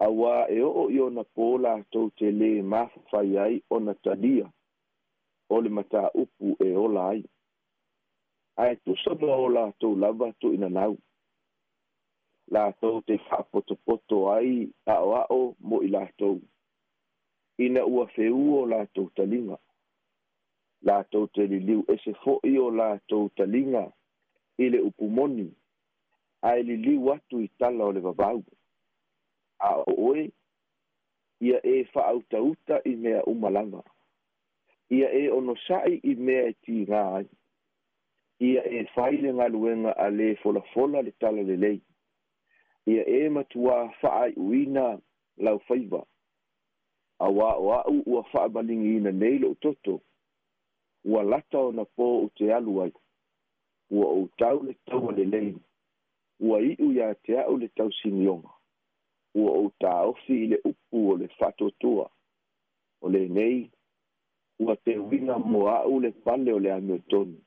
Awa 0.05 0.35
e 0.55 0.59
oo 0.67 0.83
i 0.95 0.99
ona 1.03 1.23
pō 1.37 1.45
latou 1.63 2.05
te 2.19 2.29
lē 2.35 2.49
mafafai 2.73 3.31
ai 3.45 3.55
ona 3.77 3.91
talia 4.05 4.45
o 5.51 5.57
le 5.65 5.69
mataupu 5.77 6.47
e 6.63 6.69
ola 6.83 7.01
ai 7.11 7.21
ae 8.63 8.73
tusa 8.87 9.11
moa 9.21 9.35
o 9.45 9.49
latou 9.57 9.93
lava 10.01 10.27
La 10.61 10.87
latou 12.51 13.01
te 13.07 13.13
poto 13.85 14.17
ai 14.37 14.51
o 14.87 15.41
mo 15.67 15.77
i 15.81 15.87
latou 15.97 16.35
ina 17.65 17.81
ua 17.93 18.05
feu 18.15 18.37
o 18.59 18.65
latou 18.73 19.07
taliga 19.17 19.57
latou 20.87 21.23
te 21.33 21.41
liliu 21.51 21.79
ese 21.93 22.11
foʻi 22.23 22.53
o 22.57 22.67
latou 22.79 23.23
taliga 23.37 23.83
i 24.57 24.65
le 24.71 24.79
upu 24.87 25.05
moni 25.17 25.47
ae 26.49 26.59
liliu 26.69 27.11
atu 27.15 27.35
i 27.41 27.47
tala 27.59 27.83
o 27.83 27.91
le 27.95 27.99
vavau 28.07 28.37
a 29.59 29.75
oe 29.77 30.29
ia 31.41 31.59
e 31.65 31.83
fa'autauta 31.93 32.81
i 32.85 32.95
mea 32.95 33.23
umalaga 33.25 33.83
ia 34.89 35.09
e 35.21 35.29
onosa'i 35.37 35.95
i 36.11 36.15
mea 36.25 36.43
e 36.49 36.53
tigā 36.63 37.01
ai 37.17 37.25
ia 38.49 38.63
e 38.79 38.85
fai 38.95 39.17
le 39.21 39.33
galuega 39.37 39.91
a 39.93 40.07
lē 40.09 40.35
folafola 40.41 41.01
le 41.01 41.11
tala 41.11 41.41
lelei 41.43 41.79
ia 42.85 43.03
e 43.17 43.29
matuā 43.29 43.79
fa'aai'uina 44.01 44.85
lau 45.45 45.59
faiva 45.67 46.03
auā 47.19 47.49
o 47.65 47.73
a'u 47.79 47.97
ua 48.05 48.23
fa'amaligiina 48.31 49.11
nei 49.11 49.39
lo'u 49.39 49.55
toto 49.63 49.99
ua 51.03 51.23
lata 51.23 51.59
ona 51.59 51.83
pō 51.95 52.05
o 52.23 52.29
te 52.37 52.53
alu 52.53 52.81
ai 52.83 52.91
ua 53.89 54.05
outau 54.07 54.63
le 54.63 54.73
taua 54.85 55.11
lelei 55.11 55.51
ua 56.47 56.57
i'u 56.63 56.91
iā 56.95 57.11
te 57.27 57.37
a'u 57.43 57.57
le 57.57 57.67
tausinioga 57.75 58.58
ua 59.35 59.51
ou 59.51 59.71
taofi 59.79 60.37
i 60.43 60.47
le 60.53 60.57
upu 60.65 61.09
o 61.11 61.15
le 61.17 61.27
faatuatua 61.37 62.09
o 63.01 63.09
lenei 63.09 63.69
ua 64.59 64.75
te 64.75 64.97
uiga 64.99 65.35
a'u 65.35 65.99
le 66.01 66.11
pale 66.11 66.53
o 66.53 66.59
le 66.59 66.71
amiotonu 66.77 67.37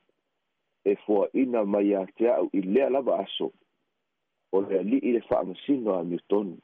e 0.85 0.91
foaʻina 1.07 1.59
mai 1.71 1.85
iā 1.91 2.01
te 2.17 2.25
a'u 2.29 2.47
i 2.57 2.61
lea 2.73 2.89
lava 2.89 3.13
aso 3.23 3.47
o 4.55 4.61
le 4.61 4.79
ali'i 4.79 5.13
le 5.15 5.21
fa'amasino 5.27 5.89
a 5.95 5.99
amiotonu 5.99 6.57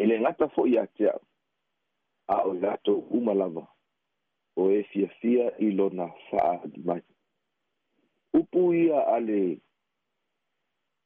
e 0.00 0.06
le 0.06 0.16
gata 0.24 0.46
fo'i 0.54 0.70
iā 0.74 0.84
te 0.98 1.04
a'u 1.10 1.20
a 2.34 2.36
o 2.48 2.52
i 2.54 2.58
latou 2.62 2.98
uma 3.18 3.34
lava 3.40 3.64
o 4.60 4.68
e 4.76 4.82
fiafia 4.90 5.46
i 5.66 5.70
lona 5.78 6.06
faaalimai 6.28 6.86
mai 6.86 7.02
upu 8.40 8.60
ia 8.74 8.98
a 9.14 9.18
le 9.26 9.40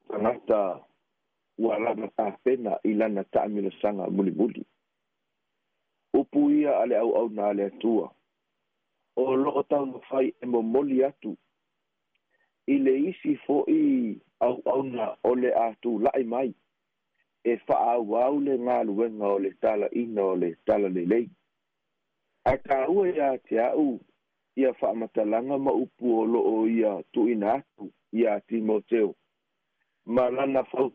tagata 0.08 0.85
ua 1.58 1.78
lava 1.78 2.08
tafena 2.08 2.78
i 2.82 2.94
lana 2.94 3.24
taamilasaga 3.24 4.06
mulimuli 4.10 4.64
upu 6.14 6.50
ia 6.50 6.80
a 6.80 6.86
le 6.86 6.96
auauna 6.96 7.46
a 7.48 7.52
le 7.52 7.64
atua 7.66 8.12
o 9.16 9.36
loo 9.36 9.62
taumafai 9.62 10.34
e 10.42 10.46
momoli 10.46 11.04
atu 11.04 11.36
i 12.66 12.78
le 12.78 12.92
isi 13.08 13.36
fo'i 13.44 14.20
auauna 14.46 15.04
o 15.28 15.34
le 15.42 15.50
atula'i 15.68 16.24
mai 16.32 16.50
e 17.44 17.52
fa'aauau 17.66 18.34
le 18.44 18.54
galuega 18.66 19.26
o 19.34 19.38
le 19.44 19.50
talaina 19.60 20.22
o 20.30 20.34
le 20.40 20.48
talalelei 20.66 21.26
a 22.44 22.52
kāua 22.66 23.04
iā 23.16 23.28
te 23.48 23.54
a'u 23.68 23.98
ia 24.60 24.70
fa'amatalaga 24.78 25.56
ma 25.64 25.72
upu 25.82 26.06
o 26.20 26.26
lo'o 26.32 26.56
ia 26.78 26.92
tu'uina 27.12 27.50
atu 27.58 27.84
iā 28.20 28.32
timoteo 28.48 29.08
ma 30.14 30.24
lana 30.36 30.62
fau 30.72 30.88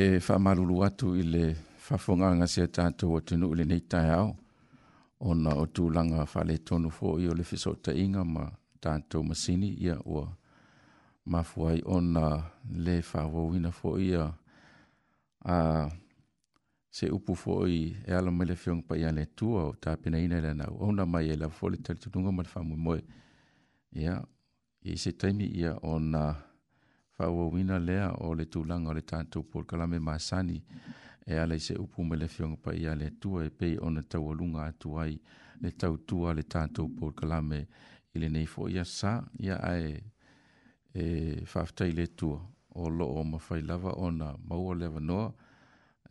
e 0.00 0.18
whamalulu 0.28 0.84
atu 0.84 1.16
i 1.16 1.22
le 1.22 1.44
whawhunganga 1.90 2.46
se 2.54 2.62
tātou 2.76 3.18
o 3.18 3.18
tunu 3.20 3.48
le 3.54 3.64
nei 3.68 3.80
tai 3.82 4.06
au. 4.16 4.32
Ona 5.20 5.52
o 5.60 6.26
fa 6.32 6.44
le 6.48 6.56
tonu 6.64 6.88
fo 6.90 7.18
i 7.20 7.28
o 7.28 7.34
le 7.34 7.44
fisota 7.44 7.92
inga 7.92 8.22
ma 8.24 8.46
tātou 8.80 9.22
masini 9.28 9.68
ia 9.84 9.98
ua 10.04 10.24
mafuai 11.26 11.82
ona 11.84 12.50
le 12.86 12.96
whawawina 13.12 13.70
fo 13.72 13.98
ia 14.00 14.24
a 15.44 15.58
se 16.90 17.06
upu 17.08 17.32
fō 17.36 17.68
i 17.70 17.82
e 18.08 18.12
ala 18.16 18.30
mele 18.34 18.54
whiong 18.56 18.80
pa 18.88 18.96
ia 18.98 19.12
le 19.12 19.26
tua 19.36 19.64
o 19.68 19.72
tāpina 19.76 20.18
ina 20.18 20.40
le 20.40 20.54
nau. 20.54 20.76
Ona 20.80 21.04
mai 21.06 21.28
e 21.28 21.36
la 21.36 21.46
fō 21.52 21.70
le 21.70 21.76
talitununga 21.84 22.32
ma 22.32 22.42
le 22.42 22.50
whamumoe. 22.54 23.00
Ia, 23.92 24.16
i 24.90 24.96
se 24.96 25.12
taimi 25.12 25.44
ia 25.60 25.76
ona... 25.82 26.48
fa 27.24 27.78
lea 27.78 28.12
o 28.20 28.34
le 28.34 28.46
tulanga 28.46 28.90
o 28.90 28.94
le 28.94 29.00
tātou 29.02 29.42
pol 29.42 29.64
kalame 29.66 29.98
masani 30.00 30.62
e 31.26 31.34
ala 31.36 31.54
i 31.54 31.60
se 31.60 31.74
upu 31.78 32.02
me 32.04 32.16
le 32.16 32.28
fionga 32.28 32.56
pa 32.56 32.72
ia 32.72 32.94
le 32.94 33.10
tua 33.20 33.44
e 33.44 33.50
pei 33.50 33.76
ona 33.80 34.02
tau 34.02 34.30
alunga 34.32 34.64
atu 34.68 34.98
ai 34.98 35.20
le 35.60 35.70
tau 35.76 35.98
tua 35.98 36.32
le 36.32 36.42
tātou 36.42 36.88
pol 36.88 37.12
kalame 37.12 37.66
i 38.14 38.18
le 38.18 38.28
neifo 38.28 38.68
ia 38.68 38.84
sa 38.84 39.20
ia 39.38 39.56
ae 39.60 39.92
e 40.94 41.44
faftai 41.46 41.92
le 41.92 42.06
tua 42.14 42.40
o 42.74 42.88
lo 42.88 43.06
o 43.18 43.22
mawhai 43.24 43.60
lava 43.62 43.92
ona 43.96 44.32
maua 44.48 44.74
lewa 44.74 45.00
noa 45.00 45.30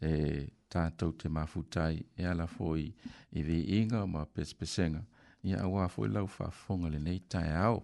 e 0.01 0.47
tātou 0.71 1.15
te 1.17 1.27
mafutai 1.29 1.97
e 2.15 2.23
ala 2.25 2.45
foi 2.47 2.85
i 3.31 3.41
vi 3.41 3.63
inga 3.81 4.05
ma 4.05 4.25
pespesenga 4.25 5.01
ia 5.43 5.63
awa 5.65 5.87
foi 5.89 6.07
lau 6.09 6.27
fafonga 6.27 6.89
le 6.89 6.99
neitai 6.99 7.49
au. 7.67 7.81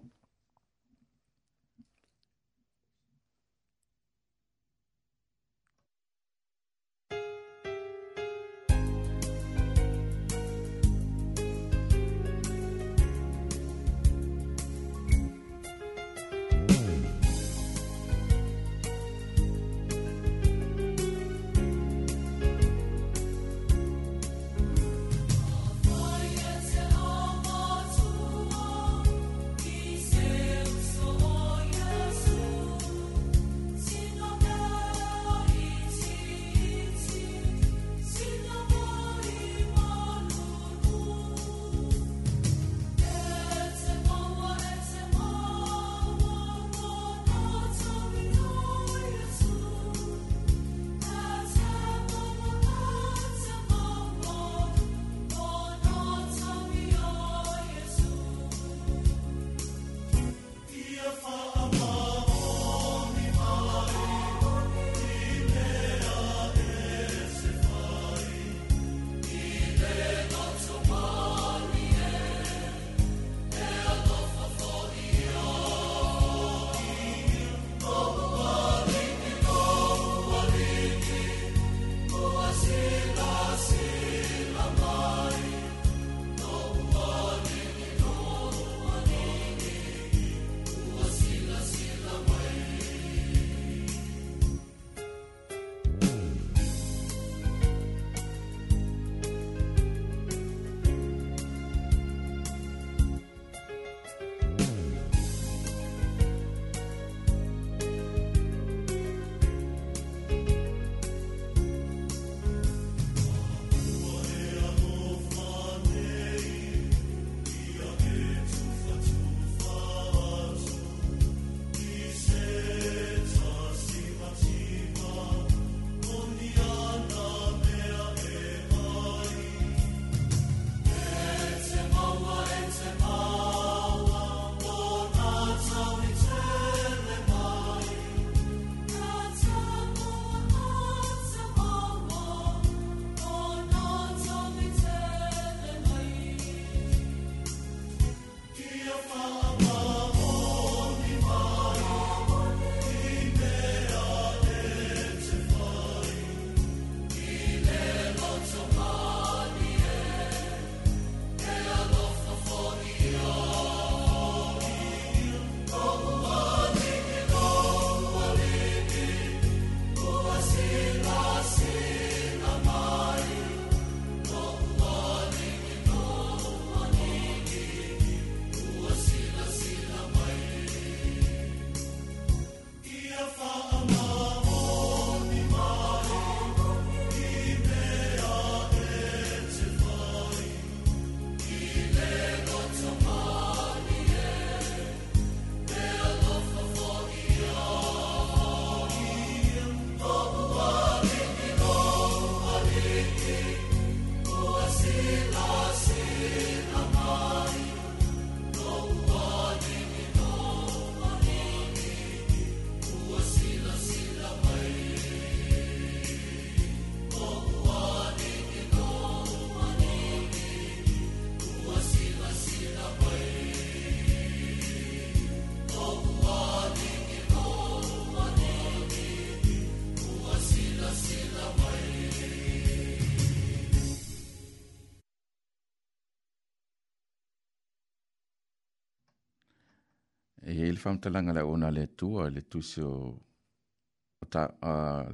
faamatalaga 240.86 241.32
le 241.34 241.42
ona 241.54 241.68
le 241.70 241.82
atua 241.88 242.30
le 242.30 242.40
tusi 242.52 242.80
o 242.80 243.20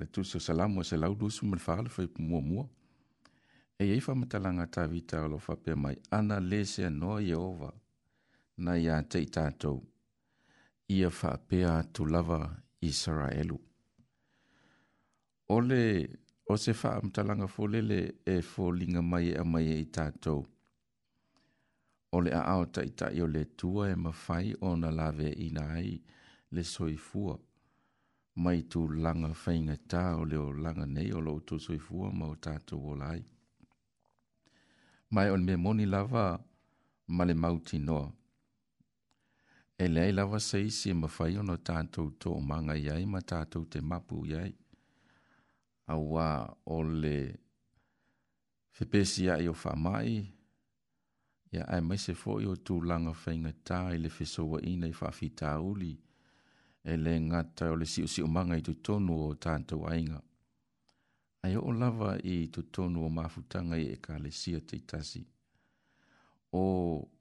le 0.00 0.06
tusi 0.14 0.34
o 0.38 0.44
salamu 0.46 0.80
e 0.82 0.84
selaudusu 0.84 1.46
ma 1.48 1.56
le 1.56 1.62
fagalefa 1.66 2.02
i 2.04 2.08
muamua 2.28 2.66
e 3.80 3.84
iai 3.86 4.00
faamatalaga 4.06 4.66
tavita 4.74 5.24
o 5.24 5.28
loo 5.32 5.38
faapea 5.46 5.76
mai 5.84 5.96
ana 6.18 6.36
lē 6.50 6.60
se 6.72 6.82
anoa 6.90 7.18
ieova 7.28 7.70
na 8.64 8.72
iā 8.82 8.96
taʻi 9.10 9.28
tatou 9.36 9.80
ia 10.96 11.10
faapea 11.20 11.70
atu 11.80 12.02
lava 12.14 12.38
isaraelu 12.90 13.56
o 15.56 15.56
le 15.68 15.84
o 16.52 16.54
se 16.64 16.72
faamatalaga 16.80 17.46
folele 17.54 18.00
e 18.34 18.36
foliga 18.52 19.00
mai 19.12 19.26
e 19.32 19.34
amai 19.42 19.66
e 19.74 19.76
i 19.84 19.88
tatou 19.98 20.42
o 22.16 22.18
le 22.24 22.30
aao 22.44 22.62
taʻitaʻi 22.74 23.18
o 23.24 23.26
le 23.34 23.42
tua 23.58 23.82
e 23.94 23.96
mafai 24.04 24.46
ona 24.68 24.88
laveaina 24.98 25.62
ai 25.80 25.92
le 26.54 26.62
soifua 26.74 27.34
mai 28.44 28.58
tulaga 28.70 29.30
faigatā 29.42 30.02
o 30.20 30.24
le 30.30 30.36
olaga 30.48 30.84
nei 30.96 31.08
o 31.18 31.20
loo 31.26 31.38
tou 31.48 31.58
soifua 31.66 32.06
ma 32.18 32.24
o 32.32 32.34
tatou 32.46 32.82
ola 32.92 33.06
ai 33.14 33.22
mae 35.14 35.28
o 35.34 35.36
le 35.36 35.44
mea 35.46 35.58
moni 35.64 35.84
lava 35.94 36.24
ma 37.16 37.22
le 37.28 37.34
mautinoa 37.42 38.06
e 39.84 39.86
leai 39.94 40.10
lava 40.18 40.38
se 40.48 40.58
isi 40.68 40.88
e 40.94 40.98
mafai 41.02 41.32
ona 41.42 41.56
tatou 41.68 42.06
toʻomaga 42.20 42.74
i 42.82 42.86
ai 42.94 43.04
ma 43.14 43.20
tatou 43.32 43.64
te 43.72 43.78
mapu 43.90 44.16
i 44.32 44.36
ai 44.42 44.52
auā 45.94 46.26
o 46.76 46.78
le 47.02 47.14
fepesiaʻi 48.76 49.44
o 49.52 49.54
faamaʻi 49.64 50.14
Ya 51.52 51.64
ae 51.68 51.80
mai 51.84 51.98
se 52.00 52.14
foʻi 52.16 52.46
o 52.48 52.54
tulaga 52.64 53.12
faigatā 53.22 53.78
i 53.94 53.98
le 54.00 54.08
fesouaina 54.10 54.88
i 54.88 54.94
faafitauli 55.00 55.90
e 56.92 56.94
le 56.96 57.12
gata 57.32 57.66
o 57.72 57.74
le 57.80 57.84
siʻosiʻomaga 57.94 58.56
i 58.60 58.64
totonu 58.68 59.12
o 59.26 59.34
tatou 59.44 59.84
aiga 59.92 60.18
ae 61.46 61.56
oo 61.60 61.72
lava 61.80 62.14
i 62.34 62.36
totonu 62.56 63.04
o 63.06 63.10
mafutaga 63.18 63.76
i 63.84 63.86
ekalesia 63.96 64.60
teitasi 64.70 65.20
o 66.62 66.64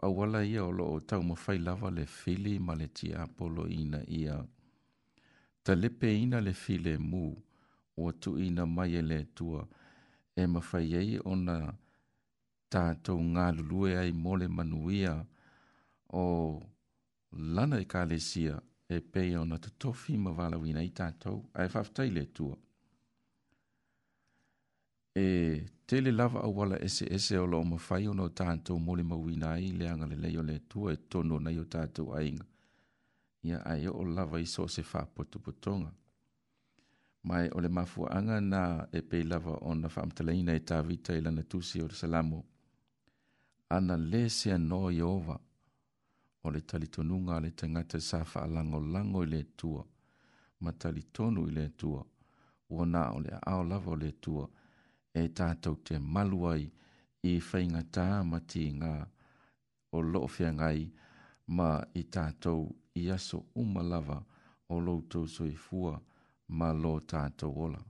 auala 0.07 0.41
ia 0.53 0.63
o 0.65 0.71
loo 0.79 0.99
taumafai 1.09 1.57
lava 1.67 1.91
le 1.97 2.05
fili 2.05 2.53
ma 2.65 2.73
le 2.79 2.87
tiapoloina 2.97 3.99
ia 4.21 4.35
talepeina 5.63 6.37
le 6.47 6.53
filemū 6.63 7.23
ua 7.99 8.11
tuuina 8.21 8.63
mai 8.75 8.91
e 9.01 9.03
le 9.09 9.17
atua 9.27 9.67
e 10.41 10.43
mafai 10.53 10.89
ai 11.01 11.17
ona 11.33 11.57
tātou 12.71 13.19
ngā 13.35 13.49
lulue 13.57 13.95
ai 13.99 14.11
mole 14.15 14.47
manuia 14.47 15.17
o 16.15 16.23
lana 17.33 17.79
i 17.81 17.85
e 17.85 17.89
kālesia 17.91 18.57
e 18.91 18.99
pei 19.01 19.35
ona 19.39 19.59
te 19.63 19.71
tofi 19.79 20.17
ma 20.19 20.31
walawina 20.37 20.81
i 20.83 20.91
tātou, 20.95 21.41
ai 21.55 21.67
whaftai 21.71 22.09
le 22.15 22.25
tua. 22.37 22.57
E 25.15 25.25
tele 25.91 26.11
lava 26.15 26.43
a 26.43 26.47
wala 26.47 26.77
ese 26.87 27.07
ese 27.15 27.39
o 27.39 27.45
loo 27.47 27.65
mawhai 27.73 28.05
ono 28.07 28.29
tātou 28.41 28.79
mole 28.79 29.03
mawina 29.03 29.53
ai 29.57 29.71
le 29.79 29.89
anga 29.91 30.07
le 30.07 30.31
o 30.39 30.43
le 30.49 30.57
tua 30.71 30.93
e 30.93 30.99
tono 31.09 31.37
nei 31.39 31.59
o 31.59 31.65
tātou 31.65 32.13
ainga. 32.19 32.45
Ia 33.49 33.63
ai 33.67 33.87
o 33.89 34.03
lava 34.03 34.37
i 34.39 34.45
so 34.45 34.67
se 34.67 34.83
whāpotu 34.83 35.41
potonga. 35.43 35.91
Mai 37.25 37.49
ole 37.53 37.69
mafuanga 37.69 38.39
na 38.41 38.87
e 38.91 39.01
pei 39.01 39.23
lava 39.23 39.57
ona 39.67 39.87
whaamtaleina 39.87 40.53
e 40.55 40.63
tāwita 40.67 41.13
i 41.15 41.19
e 41.21 41.25
lana 41.25 41.43
tusi 41.43 41.81
o 41.81 41.89
salamu 41.89 42.41
ana 43.75 43.95
le 43.97 44.29
se 44.29 44.57
no 44.57 44.89
Jehova 44.91 45.35
o 46.45 46.47
le 46.53 46.61
talitonunga 46.69 47.35
le 47.43 47.49
tangata 47.59 47.99
sa 48.09 48.19
fa 48.31 48.41
lango 48.55 48.79
lango 48.93 49.21
le 49.33 49.41
tua 49.59 49.83
ma 50.63 50.71
talitonu 50.81 51.41
le 51.55 51.65
tua 51.79 52.01
o 52.77 52.85
na 52.93 53.01
o 53.15 53.19
le 53.25 53.31
ao 53.51 53.63
lavo 53.71 53.93
le 54.01 54.11
tua 54.23 54.45
e 55.23 55.23
tātou 55.37 55.75
te 55.87 55.95
maluai 56.13 56.63
i 57.31 57.33
whainga 57.47 57.81
tā 57.95 58.07
mati 58.31 58.63
ngā 58.79 58.93
o 59.95 60.01
loofia 60.11 60.51
ngai 60.57 60.81
ma 61.57 61.69
i 62.01 62.03
tātou 62.15 62.61
i 63.01 63.03
aso 63.15 63.37
umalava 63.61 64.17
o 64.73 64.75
loutou 64.85 65.25
soifua 65.35 65.93
ma 66.57 66.69
lo 66.81 66.93
tātou 67.11 67.53
ola. 67.67 67.81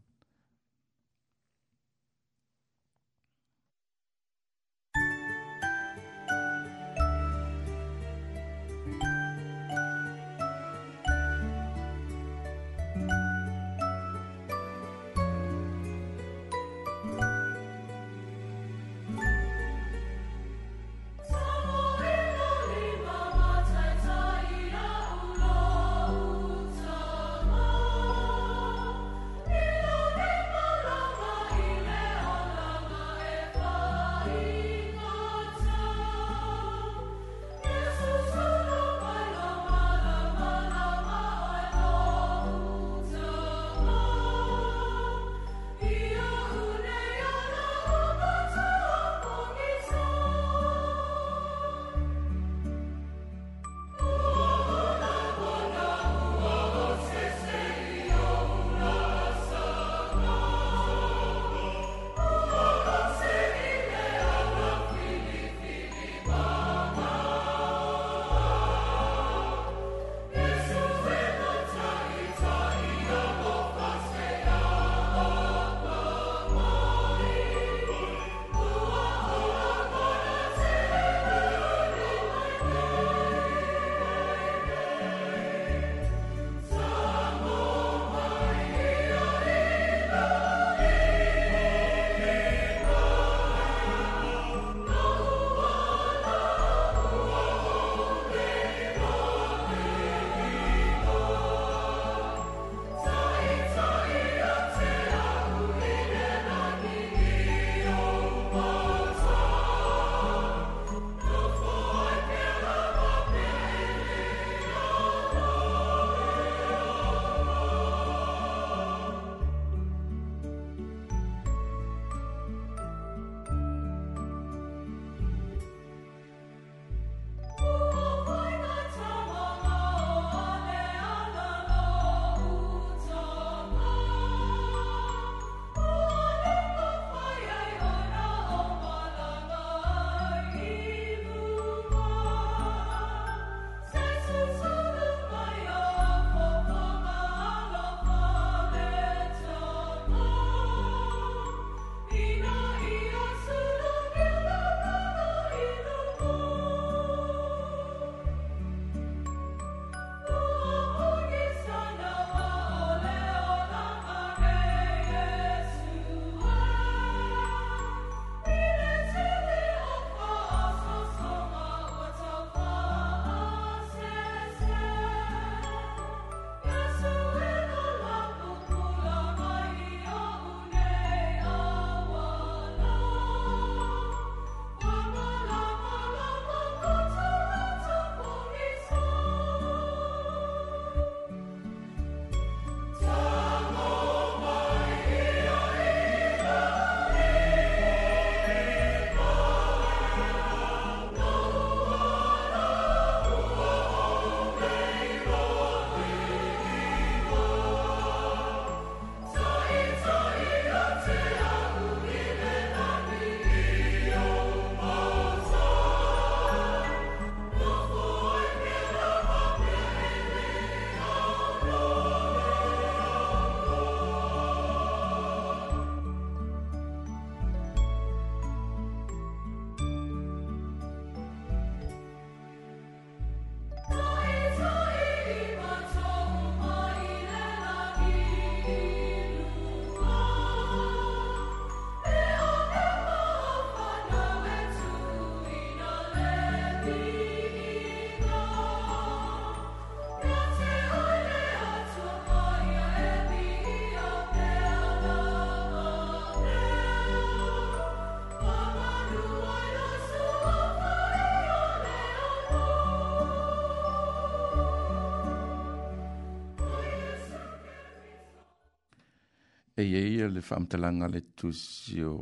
eia 269.81 270.01
ia 270.15 270.27
le 270.35 270.41
faamatalaga 270.49 271.07
le 271.13 271.21
tusi 271.37 272.01
o 272.11 272.13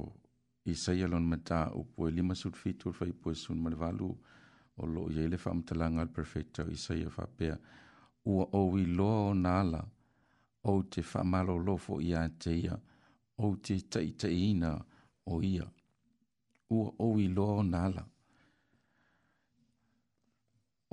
isaia 0.71 1.07
lona 1.11 1.59
upu 1.79 2.07
e 2.07 2.11
lima 2.11 2.33
o 2.45 2.49
le 2.83 2.91
faipua 2.97 3.33
sunu 3.35 3.61
ma 3.63 3.69
le 3.69 3.75
valu 3.83 4.09
o 4.81 4.83
loo 4.93 5.09
iai 5.13 5.27
le 5.33 5.37
faamatalaga 5.43 6.05
le 6.05 6.11
perfeta 6.17 6.63
o 6.63 6.69
isaia 6.77 7.09
faapea 7.17 7.55
ua 8.31 8.45
ou 8.59 8.77
iloa 8.85 9.19
ona 9.31 9.51
ala 9.61 9.81
ou 10.69 10.83
te 10.91 11.01
faamalōlō 11.11 11.75
foʻi 11.85 12.05
iā 12.11 12.21
te 12.41 12.51
ia 12.51 12.75
ou 13.41 13.55
te 13.63 13.75
taʻitaʻiina 13.91 14.71
o 15.31 15.41
ia 15.43 15.67
ua 16.75 16.87
ou 17.03 17.19
iloa 17.25 17.53
ona 17.61 17.79
ala 17.89 18.03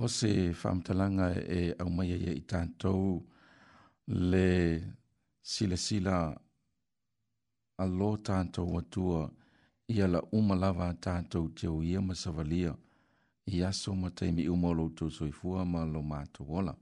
o 0.03 0.07
se 0.19 0.31
faamatalaga 0.61 1.27
e 1.59 1.61
aumaia 1.83 2.17
ia 2.25 2.33
i 2.43 2.45
tatou 2.53 3.21
le 4.09 4.47
silasila 5.43 6.17
a 7.79 7.85
lo 7.87 8.15
tātou 8.17 8.79
atua 8.79 9.27
i 9.93 9.99
ala 10.03 10.21
umalawa 10.39 10.89
tātou 11.07 11.51
te 11.61 11.69
o 11.69 11.83
ia 11.85 12.01
masawalia 12.01 12.73
i 13.53 13.61
aso 13.69 13.93
ma 13.95 14.09
teimi 14.21 14.47
umolo 14.53 14.87
tō 15.01 15.11
soifua 15.13 15.65
ma 15.69 15.85
lo 15.85 16.01
mātu 16.13 16.43
wola. 16.49 16.73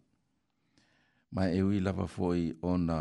Ma 1.35 1.49
e 1.51 1.61
ui 1.67 1.81
lava 1.83 2.07
foi 2.07 2.53
o 2.63 2.77
na 2.79 2.99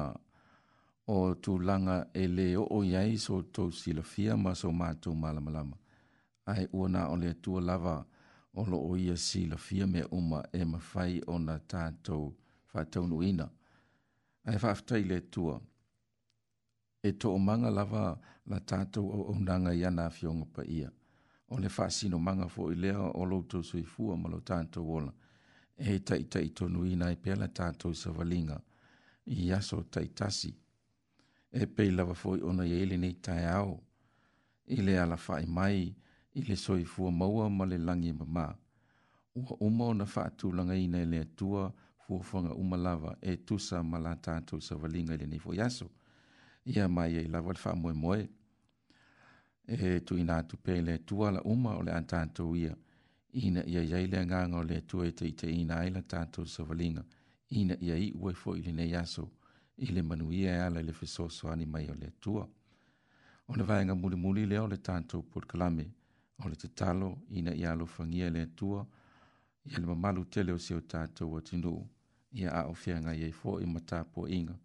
o 1.08 1.18
tū 1.36 1.58
langa 1.62 1.98
e 2.14 2.26
le 2.28 2.48
o 2.58 2.66
o 2.78 2.80
iai 2.88 3.18
so 3.22 3.42
tō 3.56 3.70
silafia 3.72 4.36
ma 4.38 4.54
so 4.58 4.72
mātu 4.72 5.14
malamalama. 5.16 5.78
Ai 6.48 6.66
ua 6.74 6.90
na 6.90 7.08
o 7.14 7.18
le 7.18 7.34
tua 7.42 7.62
lava 7.62 8.02
o 8.54 8.66
lo 8.66 8.78
o 8.90 8.96
ia 8.98 9.16
silafia 9.18 9.88
me 9.88 10.02
uma 10.12 10.42
e 10.52 10.66
mawhai 10.66 11.22
o 11.28 11.38
na 11.40 11.60
tātou 11.60 12.34
whātounu 12.74 13.22
ina. 13.24 13.48
Ai 14.46 14.58
whaftai 14.58 15.04
le 15.04 15.22
tua. 15.30 15.56
Ai 15.60 15.68
e 17.06 17.12
to 17.20 17.30
o 17.36 17.40
manga 17.40 17.70
lava 17.78 18.18
la 18.52 18.60
tatou 18.70 19.08
au 19.16 19.22
au 19.28 19.36
nanga 19.46 19.72
i 19.76 19.82
ana 19.90 20.06
fionga 20.18 20.46
pa 20.56 20.64
ia. 20.78 20.90
O 21.52 21.56
le 21.64 21.68
whaasino 21.76 22.18
manga 22.28 22.48
fo 22.54 22.62
i 22.72 22.76
lea 22.84 23.00
o 23.00 23.22
loutou 23.32 23.62
sui 23.70 23.84
fua 23.92 24.14
ma 24.22 24.28
lo 24.34 24.40
tatou 24.50 24.86
ola. 24.96 25.12
E 25.78 26.00
tai 26.08 26.24
tai 26.34 26.48
tonu 26.58 26.80
i 26.86 26.94
nai 27.02 27.14
pia 27.22 27.34
la 27.42 27.48
tatou 27.58 27.92
sa 28.02 28.10
valinga 28.18 28.58
i 29.26 29.52
aso 29.58 29.78
tai 29.94 30.08
tasi. 30.20 30.52
E 31.52 31.62
pei 31.76 31.90
lava 31.98 32.14
fo 32.22 32.30
i 32.38 32.42
ona 32.50 32.64
i 32.66 32.98
nei 33.04 33.16
tai 33.26 33.44
au. 33.60 33.72
I 34.68 34.82
le 34.86 34.94
ala 35.04 35.18
whai 35.28 35.44
mai 35.58 35.78
i 36.34 36.40
le 36.48 36.56
sui 36.64 36.86
fua 36.94 37.10
maua 37.20 37.46
ma 37.58 37.64
le 37.72 37.78
langi 37.88 38.12
ma 38.20 38.26
ma. 38.36 38.46
Ua 39.40 39.54
uma 39.66 39.86
o 39.86 39.94
na 40.00 40.06
whaatū 40.14 40.48
langa 40.58 40.76
i 40.76 40.86
nei 40.94 41.06
lea 41.14 41.26
tua 41.38 41.64
fuafanga 42.04 42.52
uma 42.64 42.78
lava 42.86 43.12
e 43.30 43.44
tusa 43.48 43.78
ma 43.92 43.98
la 44.06 44.14
tatou 44.26 44.60
sa 44.66 44.74
valinga 44.82 45.14
i 45.14 45.18
le 45.22 45.26
nei 45.32 45.40
fo 45.46 45.52
i 45.54 45.60
aso. 45.68 45.86
I 45.90 46.03
ia 46.66 46.88
mai 46.88 47.18
ai 47.18 47.26
e 47.26 47.28
lava 47.28 47.52
le 47.54 47.58
faamoemoe 47.64 48.30
e 49.68 50.00
tuuina 50.06 50.34
atu 50.38 50.56
pei 50.66 50.82
le 50.82 50.94
atua 51.00 51.32
la 51.36 51.42
uma 51.54 51.72
o 51.80 51.82
le 51.88 51.92
a 51.92 52.02
tatou 52.02 52.56
ia 52.56 52.74
ina 53.46 53.62
ia 53.66 53.82
iai 53.90 54.08
le 54.08 54.18
agaga 54.24 54.58
o 54.58 54.64
le 54.70 54.76
atua 54.82 55.06
e 55.08 55.12
taʻitaʻiina 55.20 55.74
ai 55.82 55.90
la 55.92 56.02
tatou 56.02 56.46
savaliga 56.56 57.04
ina 57.50 57.76
ia 57.86 57.96
iʻu 58.08 58.22
ai 58.30 58.36
foʻi 58.44 58.64
lenei 58.66 58.96
aso 58.96 59.26
i 59.78 59.86
le 59.92 60.02
manuia 60.02 60.52
e 60.58 60.60
ala 60.68 60.80
i 60.80 60.84
le 60.84 60.94
fesoasoani 60.94 61.66
mai 61.66 61.90
o 61.94 61.96
le 61.96 62.08
atua 62.08 62.44
o 63.48 63.54
le 63.56 63.64
vaega 63.64 63.96
mulimuli 63.96 64.44
lea 64.46 64.64
o 64.64 64.68
le 64.68 64.78
tatou 64.78 65.22
polkalame 65.32 65.86
o 66.44 66.48
le 66.50 66.56
tatalo 66.56 67.10
ina 67.38 67.52
ia 67.56 67.72
alofagia 67.72 68.28
i 68.28 68.32
le 68.36 68.42
atua 68.42 68.88
ia 69.70 69.78
le 69.80 69.86
mamalu 69.88 70.26
tele 70.30 70.52
o 70.52 70.58
si 70.60 70.74
o 70.74 70.80
tatou 70.82 71.38
atinuu 71.38 71.82
ia 72.40 72.50
aʻofeagai 72.60 73.24
ai 73.28 73.32
foʻi 73.42 73.66
ma 73.74 73.80
tapuaʻiga 73.80 74.56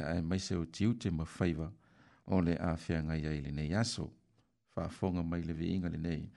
ia 0.00 0.14
e 0.16 0.22
mai 0.22 0.38
se 0.40 0.54
o 0.56 0.64
tiu 0.66 0.94
te 0.94 1.10
mawhaiva 1.10 1.68
o 2.26 2.40
le 2.46 2.54
a 2.68 2.72
whianga 2.82 3.14
ia 3.16 3.32
i 3.34 3.40
le 3.40 3.50
nei 3.50 3.72
aso. 3.74 4.06
Whaafonga 4.74 5.22
mai 5.22 5.42
le 5.42 5.54
viinga 5.54 5.88
le 5.88 5.98
nei. 5.98 6.30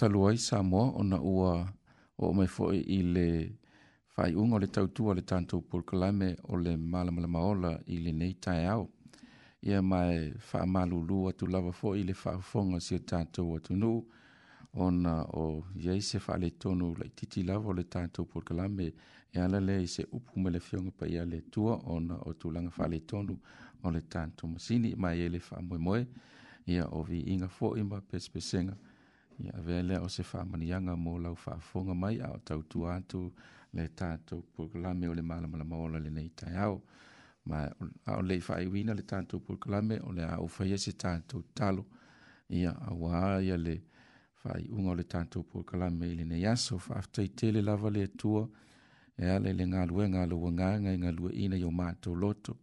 talua 0.00 0.32
i 0.32 0.38
Samoa 0.38 0.92
ona 0.96 1.18
ua 1.22 1.68
o 2.18 2.32
mai 2.32 2.46
foi 2.48 2.76
i 2.78 2.98
le 3.14 3.28
fai 4.14 4.32
unga 4.34 4.56
o 4.56 4.58
le 4.58 4.66
tautua 4.66 5.14
le 5.14 5.22
tantou 5.22 5.60
pulkalame 5.68 6.36
o 6.48 6.56
le 6.56 6.72
malamalama 6.76 7.38
ola 7.40 7.72
i 7.86 7.98
le 7.98 8.12
nei 8.12 8.32
tae 8.44 8.64
au. 8.68 8.88
Ia 9.68 9.82
mai 9.82 10.32
whaamalulu 10.52 11.18
atu 11.28 11.46
lava 11.46 11.72
foi 11.72 12.00
i 12.00 12.04
le 12.08 12.14
whaafonga 12.14 12.80
si 12.80 12.94
o 12.94 12.98
tantou 12.98 13.56
atunuu 13.56 14.04
ona 14.74 15.14
o 15.36 15.64
iai 15.84 16.00
se 16.02 16.18
faale 16.18 16.48
tonu 16.50 16.94
laʻitiiti 16.96 17.44
lava 17.46 17.68
o 17.68 17.72
le 17.72 17.84
tatou 17.84 18.24
polokalame 18.24 18.86
e 19.34 19.38
ala 19.38 19.60
le 19.60 19.82
i 19.84 19.86
se 19.86 20.02
upu 20.16 20.40
me 20.40 20.50
le 20.50 20.60
pa 20.98 21.06
ia 21.06 21.24
le 21.24 21.42
atua 21.46 21.76
ona 21.84 22.16
o 22.24 22.32
tulaga 22.32 22.88
le 22.88 23.00
tonu 23.00 23.36
o 23.84 23.90
le 23.90 24.00
tatou 24.00 24.48
masini 24.48 24.94
ma 24.96 25.12
iai 25.14 25.26
e 25.26 25.28
le 25.28 25.38
faamoemoe 25.40 26.06
ia 26.66 26.88
o 26.88 27.02
vi 27.02 27.20
viiga 27.22 27.48
foʻi 27.48 27.82
ma 27.84 28.00
pesepesega 28.00 28.74
ia 29.44 29.54
avea 29.54 29.82
lea 29.82 30.00
o 30.02 30.08
se 30.08 30.22
faamaniaga 30.22 30.96
mo 30.96 31.18
lau 31.18 31.34
faafoga 31.36 31.94
mai 31.94 32.20
a 32.20 32.28
o 32.32 32.38
tautu 32.38 32.86
atu 32.88 33.32
le 33.72 33.88
tatou 33.88 34.42
polokalame 34.54 35.08
o 35.08 35.14
le 35.14 35.22
malamalama 35.22 35.76
ola 35.76 35.98
lenei 35.98 36.28
taeao 36.38 36.82
ma 37.44 37.58
a 38.06 38.12
o 38.16 38.22
lei 38.22 38.40
faaiuina 38.40 38.94
le 38.94 39.02
tatou 39.02 39.40
polokalame 39.40 39.96
o 40.08 40.12
le 40.12 40.22
a 40.24 40.38
oufaia 40.38 40.78
se 40.78 40.92
tatou 40.92 41.42
talo 41.54 41.84
ia 42.48 42.72
auā 42.90 43.42
ia 43.42 43.56
le 43.56 43.76
faaiʻuga 44.42 44.88
o 44.90 44.94
le 44.94 45.04
tatou 45.04 45.42
polokalame 45.42 46.06
i 46.12 46.16
lenei 46.20 46.46
aso 46.46 46.78
faafetaitele 46.78 47.60
lava 47.62 47.90
le 47.90 48.02
atua 48.04 48.48
e 49.18 49.24
ale 49.26 49.32
ala 49.34 49.48
i 49.50 49.54
le 49.58 49.66
galuega 49.66 50.22
alou 50.22 50.48
agaga 50.48 50.92
e 50.92 50.96
galueʻina 51.04 51.56
i 51.62 51.64
o 51.64 51.70
matou 51.70 52.14
loto 52.14 52.56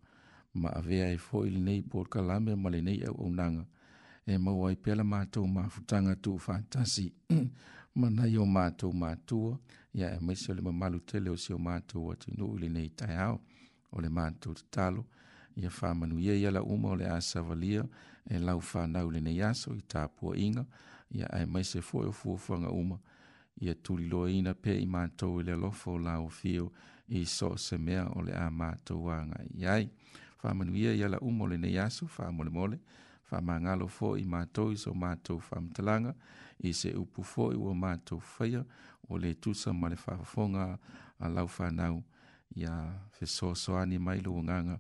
ma 0.54 0.70
avea 0.70 1.08
e 1.16 1.18
foʻi 1.18 1.50
lenei 1.56 1.82
polokalame 1.82 2.56
ma 2.56 2.70
lenei 2.70 2.98
nanga. 3.42 3.66
e 4.28 4.38
maua 4.38 4.72
i 4.72 4.76
pela 4.76 5.04
mātou 5.08 5.48
mafutanga 5.48 6.14
tū 6.16 6.34
whātasi. 6.38 7.06
Mana 7.98 8.26
i 8.28 8.36
o 8.38 8.44
mātou 8.46 8.92
mātua, 8.92 9.54
ia 9.96 10.10
e 10.12 10.20
maise 10.22 10.52
o 10.52 10.56
le 10.58 10.62
mamalu 10.66 11.00
tele 11.08 11.32
o 11.32 11.38
si 11.40 11.54
o 11.56 11.60
mātou 11.60 12.12
atu 12.12 12.34
nu 12.36 12.50
ili 12.58 12.68
nei 12.74 12.90
tai 13.00 13.14
hao, 13.16 13.38
o 13.92 14.04
le 14.04 14.10
mātou 14.18 14.52
te 14.58 14.66
talo, 14.78 15.06
ia 15.56 15.72
whāmanu 15.72 16.20
ia 16.24 16.36
iala 16.42 16.60
uma 16.76 16.92
o 16.92 17.00
le 17.00 17.08
āsavalia, 17.14 17.86
e 18.28 18.42
lau 18.44 18.60
whānau 18.60 19.08
le 19.16 19.22
nei 19.24 19.40
aso 19.48 19.72
i 19.78 19.82
tāpua 19.94 20.36
inga, 20.44 20.66
ia 21.16 21.32
e 21.40 21.46
maise 21.48 21.80
fo 21.82 22.04
o 22.04 22.12
e 22.12 22.12
fuafuanga 22.14 22.74
uma, 22.76 23.00
ia 23.64 23.74
tuli 23.80 24.12
loa 24.12 24.28
ina 24.30 24.52
pe 24.54 24.76
i 24.76 24.86
mātou 24.92 25.40
i 25.40 25.48
le 25.48 25.56
lofo 25.56 25.96
o 25.96 25.98
lau 26.04 26.28
fio 26.30 26.68
i 27.16 27.24
so 27.24 27.56
se 27.56 27.80
mea 27.80 28.04
o 28.12 28.28
le 28.28 28.36
a 28.36 28.50
mātou 28.52 29.08
wanga 29.08 29.40
iai. 29.56 29.88
Whāmanu 30.44 30.76
ia 30.78 30.92
iala 31.00 31.24
uma 31.26 31.48
o 31.48 31.54
le 31.54 31.58
nei 31.64 31.78
aso, 31.88 32.06
whāmole 32.12 32.52
mole, 32.54 32.76
mole 32.78 32.86
faamagalo 33.30 33.86
foʻi 33.98 34.24
matou 34.34 34.68
i 34.74 34.78
so 34.84 34.92
matou 34.94 35.40
faamatalaga 35.48 36.12
i 36.68 36.74
se 36.80 36.90
upu 37.02 37.22
foʻi 37.32 37.56
ua 37.60 37.74
matou 37.84 38.20
faia 38.34 38.62
ua 39.10 39.18
lē 39.24 39.32
tusa 39.42 39.70
ma 39.80 39.88
le 39.92 39.96
faafofoga 40.04 40.64
a 41.24 41.28
lau 41.36 41.48
fanau 41.56 41.96
ia 42.64 42.74
fesoasoani 43.18 43.98
mai 44.06 44.20
lou 44.26 44.40
agaga 44.40 44.76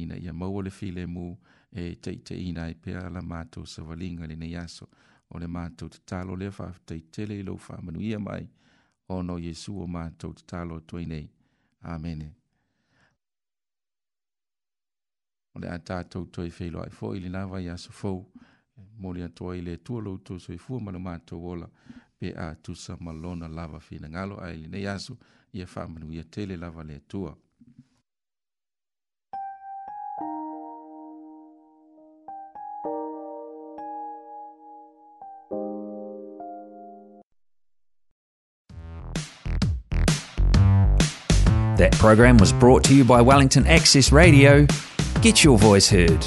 ina 0.00 0.14
ia 0.24 0.32
maua 0.32 0.62
le 0.64 0.70
filemu 0.70 1.24
e 1.80 1.98
taʻitaʻiina 2.02 2.60
ai 2.66 2.74
pea 2.82 3.10
la 3.10 3.22
matou 3.22 3.66
savaliga 3.66 4.26
lenei 4.30 4.56
aso 4.56 4.84
o 5.30 5.38
le 5.38 5.46
matou 5.48 5.88
tatalo 5.88 6.36
lea 6.36 6.50
faafetaitele 6.58 7.34
i 7.40 7.46
lou 7.48 7.56
faamanuia 7.58 8.18
mai 8.18 8.44
ono 9.08 9.38
iesu 9.38 9.80
o 9.82 9.86
matou 9.86 10.32
tatalo 10.34 10.76
atuai 10.76 11.06
nei 11.06 11.26
amene 11.82 12.32
le 15.58 15.68
a 15.70 15.78
tātou 15.78 16.26
toi 16.32 16.44
ai 16.46 16.50
fōi 16.50 16.70
le 17.20 17.38
fōu 17.90 18.24
atoa 19.24 19.56
i 19.56 19.60
le 19.60 19.76
tua 19.78 20.00
loutou 20.00 20.38
mātou 21.02 21.48
ola 21.52 21.68
pe 22.18 22.32
a 22.34 22.52
tusa 22.62 22.96
ai 24.40 24.86
aso 24.86 25.16
ia 25.52 25.66
tele 26.30 26.56
lava 26.56 26.84
le 26.84 27.00
That 41.78 41.92
program 41.92 42.38
was 42.38 42.52
brought 42.52 42.82
to 42.84 42.94
you 42.94 43.04
by 43.04 43.20
Wellington 43.22 43.64
Access 43.68 44.10
Radio 44.10 44.66
Get 45.22 45.42
your 45.42 45.58
voice 45.58 45.90
heard. 45.90 46.22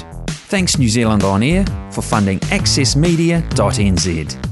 Thanks 0.50 0.76
New 0.78 0.88
Zealand 0.88 1.22
On 1.24 1.42
Air 1.42 1.64
for 1.92 2.02
funding 2.02 2.38
accessmedia.nz. 2.56 4.51